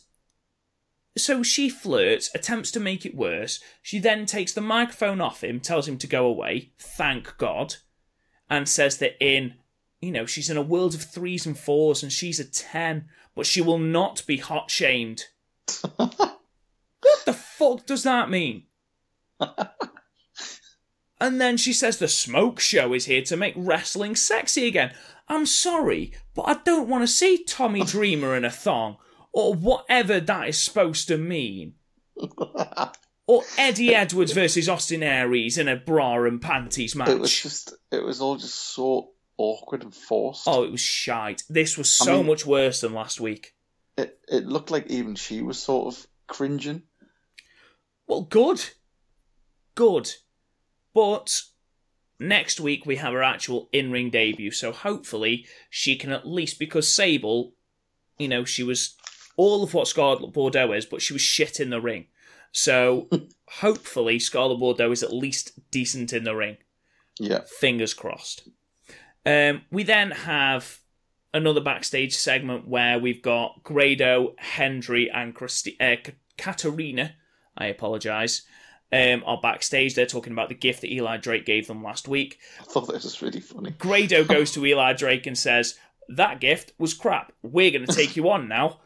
[1.18, 3.61] so she flirts, attempts to make it worse.
[3.82, 7.76] She then takes the microphone off him, tells him to go away, thank God,
[8.49, 9.55] and says that in,
[10.01, 13.47] you know, she's in a world of threes and fours and she's a 10, but
[13.47, 15.24] she will not be hot shamed.
[17.01, 18.64] what the fuck does that mean?
[21.20, 24.94] and then she says the smoke show is here to make wrestling sexy again.
[25.28, 28.96] I'm sorry, but I don't want to see Tommy Dreamer in a thong
[29.32, 31.74] or whatever that is supposed to mean.
[33.26, 37.09] or Eddie Edwards versus Austin Aries in a bra and panties match.
[37.09, 40.48] It was just, it was all just so awkward and forced.
[40.48, 41.44] oh, it was shite.
[41.48, 43.55] This was so mean- much worse than last week.
[43.96, 46.82] It, it looked like even she was sort of cringing.
[48.11, 48.71] Well, good.
[49.77, 50.15] Good.
[50.93, 51.43] But
[52.19, 56.59] next week we have her actual in ring debut, so hopefully she can at least,
[56.59, 57.55] because Sable,
[58.19, 58.97] you know, she was
[59.37, 62.07] all of what Scarlett Bordeaux is, but she was shit in the ring.
[62.51, 63.09] So
[63.49, 66.57] hopefully Scarlett Bordeaux is at least decent in the ring.
[67.21, 67.43] Yeah.
[67.61, 68.49] Fingers crossed.
[69.25, 70.81] Um, we then have
[71.33, 76.11] another backstage segment where we've got Grado, Hendry, and Christi- uh.
[77.61, 78.43] I apologise.
[78.93, 79.95] Um, are backstage.
[79.95, 82.41] They're talking about the gift that Eli Drake gave them last week.
[82.61, 83.71] I thought that was really funny.
[83.71, 87.33] Grado goes to Eli Drake and says, That gift was crap.
[87.43, 88.81] We're going to take you on now.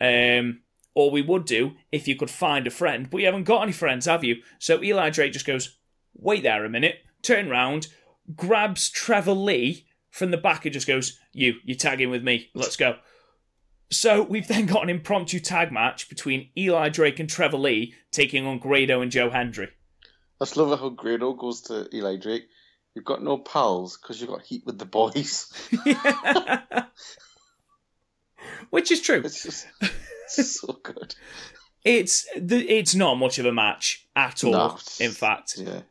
[0.00, 0.60] Um,
[0.94, 3.72] or we would do if you could find a friend, but you haven't got any
[3.72, 4.36] friends, have you?
[4.58, 5.76] So Eli Drake just goes,
[6.14, 7.88] wait there a minute, turn round,
[8.34, 12.76] grabs Trevor Lee from the back and just goes, you, you're tagging with me, let's
[12.76, 12.96] go.
[13.90, 18.46] So we've then got an impromptu tag match between Eli Drake and Trevor Lee taking
[18.46, 19.68] on Grado and Joe Hendry.
[20.40, 22.48] I just love how Grado goes to Eli Drake.
[22.94, 25.52] You've got no pals because you've got heat with the boys.
[28.70, 29.22] Which is true.
[29.24, 31.14] It's just it's so good.
[31.84, 34.52] It's the, it's not much of a match at all.
[34.52, 34.78] No.
[35.00, 35.82] In fact, Yeah.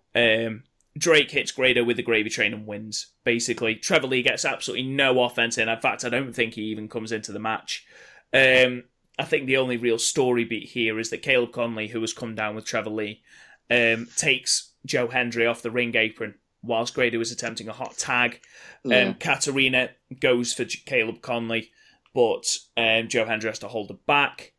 [0.47, 0.63] um,
[0.97, 3.07] Drake hits Grado with the gravy train and wins.
[3.23, 5.67] Basically, Trevor Lee gets absolutely no offense in.
[5.67, 7.85] In fact, I don't think he even comes into the match.
[8.31, 8.83] Um,
[9.17, 12.35] I think the only real story beat here is that Caleb Konley, who has come
[12.35, 13.21] down with Trevor Lee,
[13.69, 18.39] um, takes Joe Hendry off the ring apron whilst Grado is attempting a hot tag.
[18.83, 19.01] Yeah.
[19.01, 19.89] Um, Katarina
[20.19, 21.69] goes for Caleb Konley,
[22.13, 24.53] but um, Joe Hendry has to hold her back.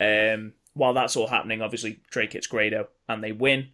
[0.00, 3.70] Um, while that's all happening, obviously Drake hits Grado and they win.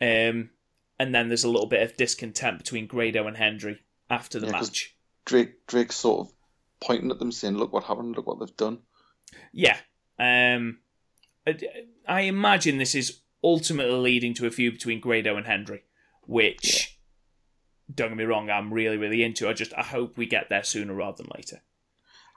[0.00, 0.50] Um,
[0.98, 3.80] and then there's a little bit of discontent between Grado and Hendry
[4.10, 4.94] after the Yeah, match.
[5.24, 6.32] Drake Drake's sort of
[6.80, 8.16] pointing at them, saying, "Look what happened!
[8.16, 8.80] Look what they've done."
[9.52, 9.78] Yeah.
[10.18, 10.78] Um,
[11.46, 11.58] I,
[12.08, 15.84] I imagine this is ultimately leading to a feud between Grado and Hendry,
[16.26, 16.98] which,
[17.92, 19.48] don't get me wrong, I'm really, really into.
[19.48, 21.62] I just I hope we get there sooner rather than later.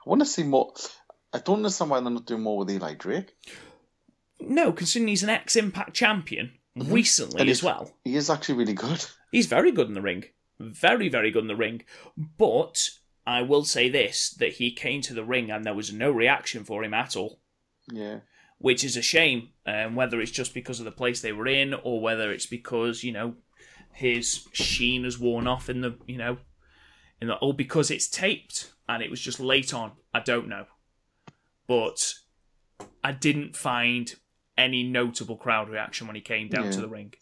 [0.04, 0.72] I want to see more.
[1.32, 3.36] I don't understand why they're not doing more with Eli Drake.
[4.40, 6.92] No, considering he's an ex Impact champion Mm-hmm.
[7.38, 7.92] And as well.
[8.04, 9.04] He is actually really good.
[9.32, 10.24] He's very good in the ring.
[10.58, 11.82] Very, very good in the ring.
[12.16, 12.90] But
[13.26, 16.64] I will say this that he came to the ring and there was no reaction
[16.64, 17.40] for him at all.
[17.92, 18.20] Yeah.
[18.58, 19.48] which is a shame.
[19.66, 23.02] Um, whether it's just because of the place they were in, or whether it's because
[23.02, 23.34] you know
[23.92, 26.38] his sheen has worn off in the you know
[27.20, 29.92] in the or because it's taped and it was just late on.
[30.12, 30.66] I don't know,
[31.66, 32.14] but
[33.02, 34.14] I didn't find
[34.58, 36.70] any notable crowd reaction when he came down Yeah.
[36.72, 37.14] to the ring.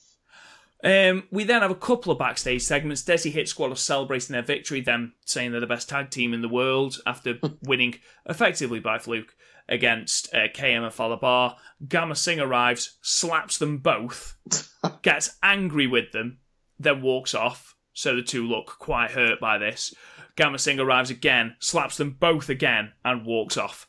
[0.84, 3.02] Um, we then have a couple of backstage segments.
[3.02, 6.40] Desi Hit Squad are celebrating their victory, them saying they're the best tag team in
[6.40, 9.34] the world after winning effectively by fluke
[9.68, 11.56] against uh, KM and Falabar.
[11.86, 14.36] Gama Singh arrives, slaps them both,
[15.02, 16.38] gets angry with them,
[16.78, 17.74] then walks off.
[17.92, 19.92] So the two look quite hurt by this.
[20.36, 23.88] Gama Singh arrives again, slaps them both again, and walks off.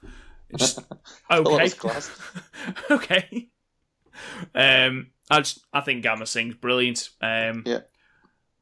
[0.56, 0.80] Just,
[1.32, 2.10] okay class.
[2.92, 3.50] okay.
[4.56, 7.10] Um, I just I think Gama Singh's brilliant.
[7.22, 7.82] Um, Yeah.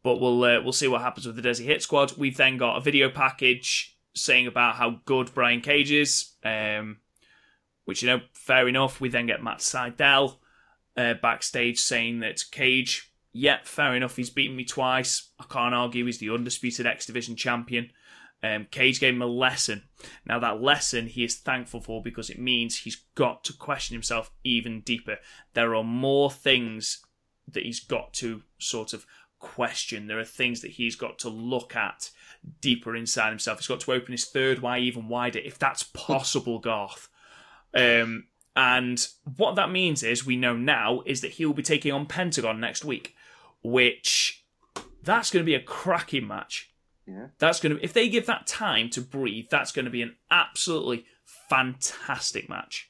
[0.04, 2.18] But we'll uh, we'll see what happens with the Desi Hit Squad.
[2.18, 6.98] We've then got a video package saying about how good Brian Cage is, um,
[7.86, 9.02] which you know fair enough.
[9.02, 10.38] We then get Matt Sydal
[10.96, 14.16] uh, backstage saying that Cage, yeah, fair enough.
[14.16, 15.30] He's beaten me twice.
[15.40, 16.06] I can't argue.
[16.06, 17.92] He's the undisputed X Division champion.
[18.44, 19.84] Um, Cage gave him a lesson.
[20.26, 24.32] Now, that lesson he is thankful for because it means he's got to question himself
[24.44, 25.18] even deeper.
[25.54, 27.04] There are more things
[27.48, 29.06] that he's got to sort of
[29.40, 30.08] question.
[30.08, 32.12] There are things that he's got to look at
[32.62, 33.60] deeper inside himself.
[33.60, 37.10] He's got to open his third eye even wider, if that's possible, Garth.
[37.74, 38.26] Um,
[38.56, 39.08] and
[39.38, 42.60] what that means is, we know now, is that he will be taking on Pentagon
[42.60, 43.16] next week,
[43.64, 44.44] which
[45.04, 46.72] that's going to be a cracking match.
[47.08, 47.28] Yeah.
[47.40, 50.16] That's going to if they give that time to breathe, that's going to be an
[50.30, 51.06] absolutely
[51.50, 52.90] fantastic match.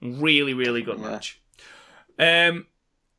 [0.00, 1.10] Really, really good Yeah.
[1.10, 1.40] match.
[2.18, 2.66] Um,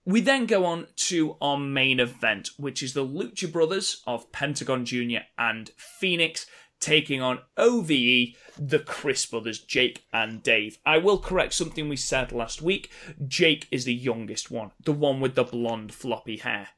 [0.05, 4.83] we then go on to our main event, which is the Lucha Brothers of Pentagon
[4.85, 5.19] Jr.
[5.37, 6.47] and Fenix
[6.79, 10.79] taking on OVE, the Crist Brothers, Jake and Dave.
[10.83, 12.89] I will correct something we said last week.
[13.27, 16.69] Jake is the youngest one, the one with the blonde floppy hair.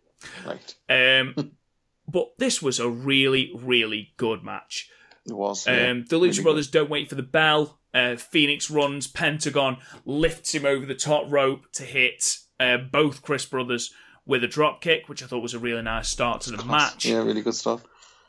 [0.45, 0.75] Right.
[0.89, 1.53] Um,
[2.07, 4.89] but this was a really, really good match.
[5.25, 5.65] It was.
[5.67, 5.89] yeah.
[5.89, 6.43] Um, the Lucha Really good.
[6.43, 7.79] Brothers don't wait for the bell.
[7.93, 13.51] Uh, Fenix runs, Pentagon lifts him over the top rope to hit uh, both Crist
[13.51, 13.93] Brothers
[14.25, 17.05] with a drop kick, which I thought was a really nice start to the match.
[17.05, 17.83] Yeah, really good stuff.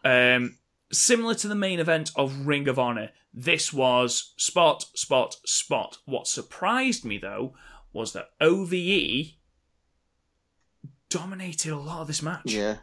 [0.04, 0.58] Um,
[0.92, 5.98] similar to the main event of Ring of Honor, this was spot, spot, spot.
[6.04, 7.54] What surprised me though
[7.92, 9.34] was that OVE
[11.08, 12.52] dominated a lot of this match.
[12.52, 12.76] Yeah.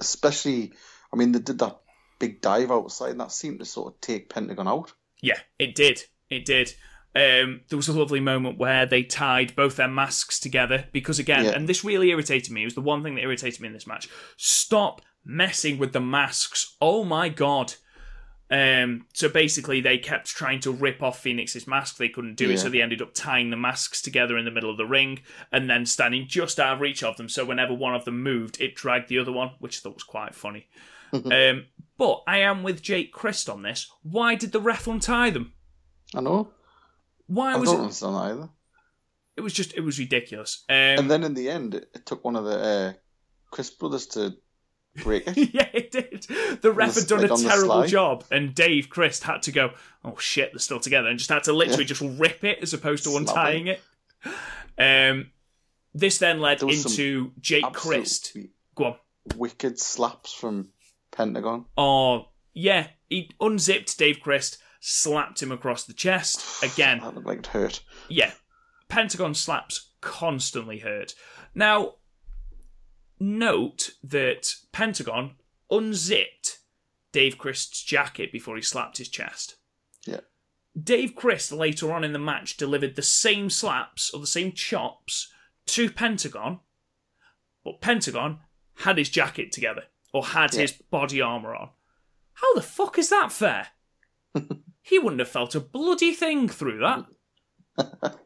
[0.00, 0.72] Especially,
[1.12, 1.78] I mean, they did that
[2.18, 4.92] big dive outside, and that seemed to sort of take Pentagon out.
[5.20, 6.02] Yeah, it did.
[6.30, 6.74] It did.
[7.14, 11.46] Um, there was a lovely moment where they tied both their masks together because, again,
[11.46, 11.52] Yeah.
[11.52, 12.62] and this really irritated me.
[12.62, 14.08] It was the one thing that irritated me in this match.
[14.36, 16.76] Stop messing with the masks.
[16.80, 17.74] Oh my god.
[18.48, 21.96] Um, so basically, they kept trying to rip off Fenix's mask.
[21.96, 24.70] They couldn't do it, so they ended up tying the masks together in the middle
[24.70, 25.20] of the ring
[25.50, 27.28] and then standing just out of reach of them.
[27.28, 30.04] So whenever one of them moved, it dragged the other one, which I thought was
[30.04, 30.68] quite funny.
[31.12, 31.66] um,
[31.98, 33.90] but I am with Jake Crist on this.
[34.02, 35.52] Why did the ref untie them?
[36.14, 36.50] I know.
[37.26, 37.82] Why I was don't it?
[37.82, 38.48] understand that either.
[39.36, 40.64] It was just it was ridiculous.
[40.68, 42.92] Um, And then in the end, it, it took one of the uh,
[43.50, 44.36] Crist brothers to
[45.04, 45.36] it.
[45.54, 46.26] yeah, it did.
[46.62, 49.70] The ref had done like a terrible job, and Dave Crist had to go,
[50.04, 51.88] "Oh shit, they're still together," and just had to literally Yeah.
[51.88, 53.80] just rip it as opposed to untying it.
[54.78, 55.30] Um,
[55.94, 58.36] this then led There was some into Jake Crist.
[58.74, 58.96] Go on.
[59.36, 60.68] wicked slaps from
[61.12, 61.64] Pentagon.
[61.76, 67.00] Oh yeah, he unzipped Dave Crist, slapped him across the chest again.
[67.00, 67.80] That looked like it hurt.
[68.08, 68.32] yeah,
[68.88, 71.14] Pentagon slaps constantly hurt.
[71.54, 71.94] Now,
[73.18, 75.36] note that Pentagon
[75.70, 76.58] unzipped
[77.12, 79.56] Dave Crist's jacket before he slapped his chest.
[80.06, 80.20] Yeah.
[80.80, 85.32] Dave Crist later on in the match delivered the same slaps or the same chops
[85.66, 86.60] to Pentagon,
[87.64, 88.40] but Pentagon
[88.80, 90.62] had his jacket together or had Yeah.
[90.62, 91.70] his body armor on.
[92.34, 93.68] How the fuck is that fair?
[94.82, 97.06] he wouldn't have felt a bloody thing through that.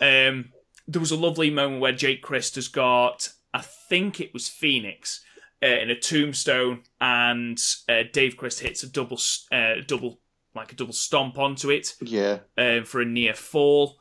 [0.00, 0.50] um,
[0.86, 5.24] there was a lovely moment where Jake Crist has got, I think it was Fenix,
[5.62, 9.18] uh, in a tombstone, and uh, Dave Crist hits a double,
[9.50, 10.20] uh, double,
[10.54, 13.96] like a double stomp onto it Yeah, um, for a near fall.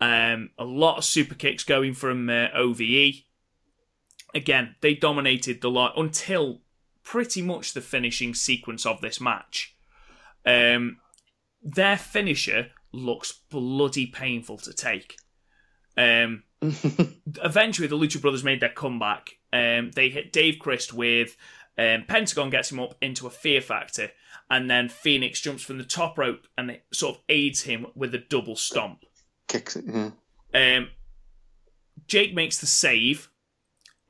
[0.00, 3.22] Um, a lot of super kicks going from uh, OVE.
[4.34, 6.62] Again, they dominated the lot until
[7.04, 9.76] pretty much the finishing sequence of this match.
[10.44, 10.96] Um,
[11.62, 15.16] their finisher looks bloody painful to take.
[15.96, 16.42] Um,
[17.42, 19.38] eventually, the Lucha Brothers made their comeback.
[19.52, 21.36] Um, they hit Dave Crist with
[21.80, 24.10] um, Pentagon gets him up into a fear factor,
[24.50, 28.14] and then Fenix jumps from the top rope and it sort of aids him with
[28.14, 29.04] a double stomp.
[29.48, 29.84] kicks it.
[29.86, 30.10] Yeah.
[30.52, 30.90] Um,
[32.06, 33.30] Jake makes the save,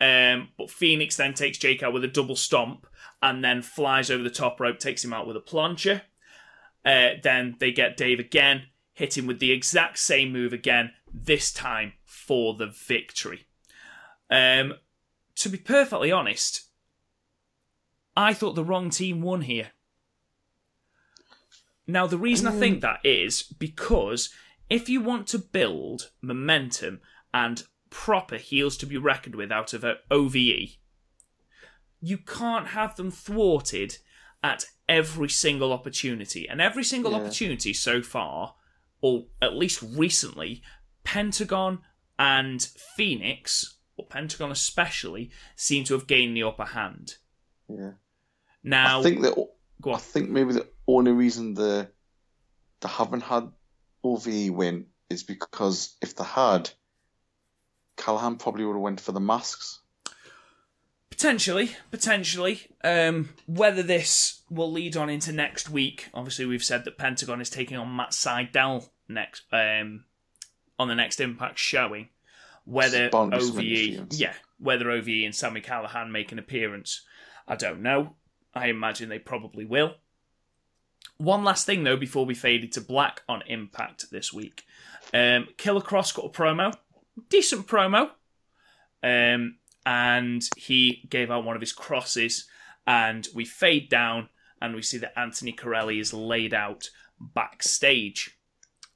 [0.00, 2.86] um, but Fenix then takes Jake out with a double stomp
[3.22, 6.02] and then flies over the top rope, takes him out with a plancher.
[6.84, 8.62] Uh, then they get Dave again,
[8.94, 11.92] hit him with the exact same move again, this time
[12.30, 13.44] for the victory.
[14.30, 14.74] Um,
[15.34, 16.68] to be perfectly honest,
[18.16, 19.72] I thought the wrong team won here.
[21.88, 24.32] Now, the reason I think that is because
[24.68, 27.00] if you want to build momentum
[27.34, 30.76] and proper heels to be reckoned with out of a OVE,
[32.00, 33.98] you can't have them thwarted
[34.40, 36.48] at every single opportunity.
[36.48, 37.18] And every single Yeah.
[37.18, 38.54] opportunity so far,
[39.00, 40.62] or at least recently,
[41.02, 41.80] Pentagon
[42.20, 42.62] and
[42.96, 47.16] Fenix, or Pentagon especially, seem to have gained the upper hand.
[47.68, 47.92] yeah.
[48.62, 49.34] Now, I think that
[49.86, 51.88] I think maybe the only reason the
[52.82, 53.50] they haven't had
[54.04, 56.70] OVE win is because if they had,
[57.96, 59.80] Callihan probably would have went for the masks.
[61.08, 62.60] Potentially, potentially.
[62.84, 67.48] Um, whether this will lead on into next week, obviously we've said that Pentagon is
[67.48, 70.04] taking on Matt Sydal next um,
[70.80, 72.08] on the next Impact showing.
[72.64, 77.02] Whether bound to be some OVE, yeah, whether OVE and Sami Callihan make an appearance,
[77.46, 78.16] I don't know.
[78.54, 79.94] I imagine they probably will.
[81.16, 84.64] One last thing though, before we faded to black on Impact this week,
[85.12, 86.74] um, Killer Kross got a promo,
[87.28, 88.10] decent promo.
[89.02, 89.56] Um,
[89.86, 92.46] and he gave out one of his crosses,
[92.86, 94.28] and we fade down,
[94.60, 98.38] and we see that Anthony Corelli is laid out backstage.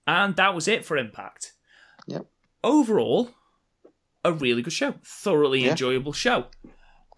[0.06, 1.53] And that was it for Impact.
[2.06, 2.26] Yep.
[2.62, 3.30] Overall,
[4.24, 4.94] a really good show.
[5.04, 5.70] Thoroughly Yeah.
[5.72, 6.46] enjoyable show.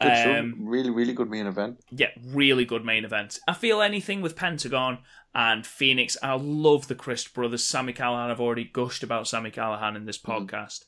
[0.01, 0.39] Good show.
[0.41, 1.81] Um, Really, really good main event.
[1.91, 3.39] yeah, really good main event.
[3.49, 4.99] I feel anything with Pentagon
[5.35, 6.17] and Fenix.
[6.23, 7.65] I love the Crist brothers.
[7.65, 8.31] Sami Callihan.
[8.31, 10.85] I've already gushed about Sami Callihan in this podcast.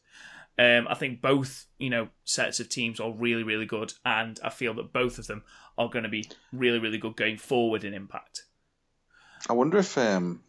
[0.58, 4.50] Um, I think both, you know, sets of teams are really, really good, and I
[4.50, 5.44] feel that both of them
[5.78, 8.42] are going to be really, really good going forward in Impact.
[9.48, 10.42] I wonder if um,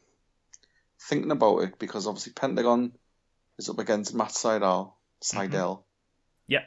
[0.99, 2.93] thinking about it because obviously Pentagon
[3.59, 4.93] is up against Matt Sydal.
[5.21, 5.83] Sydal.
[6.47, 6.63] Yeah.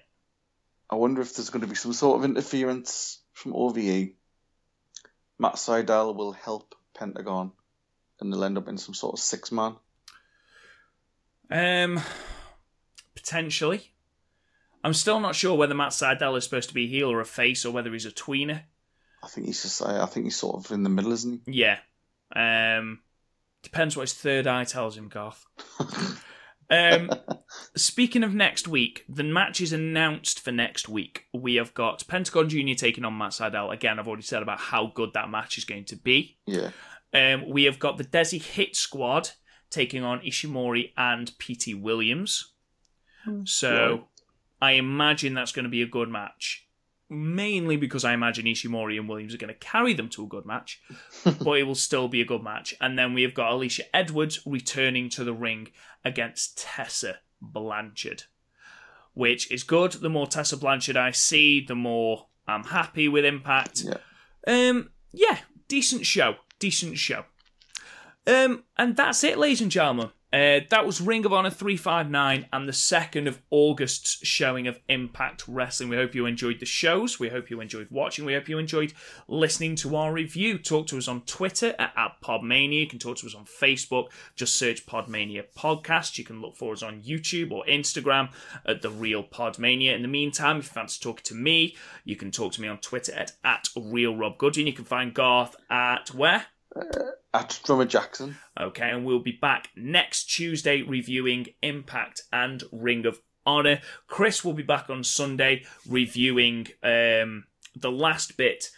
[0.91, 4.11] I wonder if there's going to be some sort of interference from OVE.
[5.39, 7.53] Matt Sydal will help Pentagon,
[8.21, 9.75] and they'll end up in some sort of six man.
[11.51, 12.01] Um,
[13.15, 13.91] potentially.
[14.85, 17.25] I'm still not sure whether Matt Sydal is supposed to be a heel or a
[17.25, 18.63] face, or whether he's a tweener.
[19.23, 19.81] I think he's just.
[19.81, 21.53] I think he's sort of in the middle, isn't he?
[21.53, 21.79] Yeah.
[22.37, 23.01] Um,
[23.63, 25.47] depends what his third eye tells him, Garth.
[26.73, 27.11] um,
[27.77, 31.27] speaking of next week, the match is announced for next week.
[31.33, 32.75] We have got Pentagon Jr.
[32.75, 33.73] taking on Matt Sydal.
[33.73, 36.39] Again, I've already said about how good that match is going to be.
[36.47, 36.71] Yeah.
[37.15, 39.31] Um, we have got the Desi Hit Squad
[39.71, 42.53] taking on Ishimori and Petey Williams.
[43.45, 44.05] So Right.
[44.61, 46.62] I imagine that's going to be a good match.
[47.13, 50.47] Mainly because I imagine Ishimori and Williams are going to carry them to a good
[50.47, 50.81] match,
[51.25, 52.75] but it will still be a good match.
[52.81, 55.69] And then we have got Alisha Edwards returning to the ring
[56.05, 58.25] against Tessa Blanchard,
[59.13, 59.93] which is good.
[59.93, 63.85] The more Tessa Blanchard I see, the more I'm happy with Impact.
[63.85, 63.99] Yeah.
[64.47, 65.39] Um, yeah,
[65.69, 67.25] decent show, decent show.
[68.27, 70.11] Um, and that's it, ladies and gentlemen.
[70.33, 75.45] Uh, that was Ring of Honor 359 and the second of August's showing of Impact
[75.47, 75.91] Wrestling.
[75.91, 77.21] We hope you enjoyed the shows.
[77.21, 78.25] We hope you enjoyed watching.
[78.25, 78.95] We hope you enjoyed
[79.29, 80.57] listening to our review.
[80.57, 82.81] Talk to us on Twitter at, at Podmania.
[82.81, 84.09] You can talk to us on Facebook.
[84.35, 86.17] Just search Podmania Podcast.
[86.17, 88.31] You can look for us on YouTube or Instagram
[88.65, 89.95] at The Real Podmania.
[89.95, 92.79] In the meantime, if you fancy talking to me, you can talk to me on
[92.79, 94.67] Twitter at, at Real Rob Goodwin.
[94.67, 96.47] You can find Garth at where?
[97.35, 98.37] At Drummer Jackson.
[98.61, 103.81] Okay, and we'll be back next Tuesday reviewing Impact and Ring of Honor.
[104.07, 108.71] Chris will be back on Sunday reviewing um, the last bit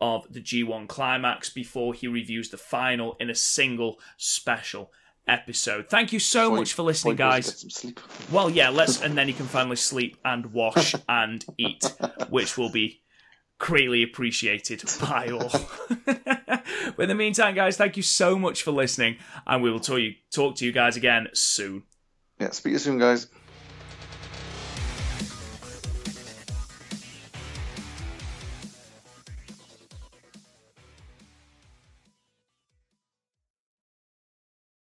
[0.00, 4.90] of the G1 climax before he reviews the final in a single special
[5.28, 5.88] episode.
[5.88, 7.46] Thank you so much for listening, guys.
[7.46, 8.00] Get some sleep.
[8.32, 11.84] Well, yeah, let's, and then he can finally sleep and wash and eat,
[12.28, 13.02] which will be
[13.60, 15.52] greatly appreciated by all.
[16.06, 20.00] but in the meantime, guys, thank you so much for listening, and we will talk,
[20.00, 21.84] you, talk to you guys again soon.
[22.40, 23.28] Yeah, speak to you soon, guys.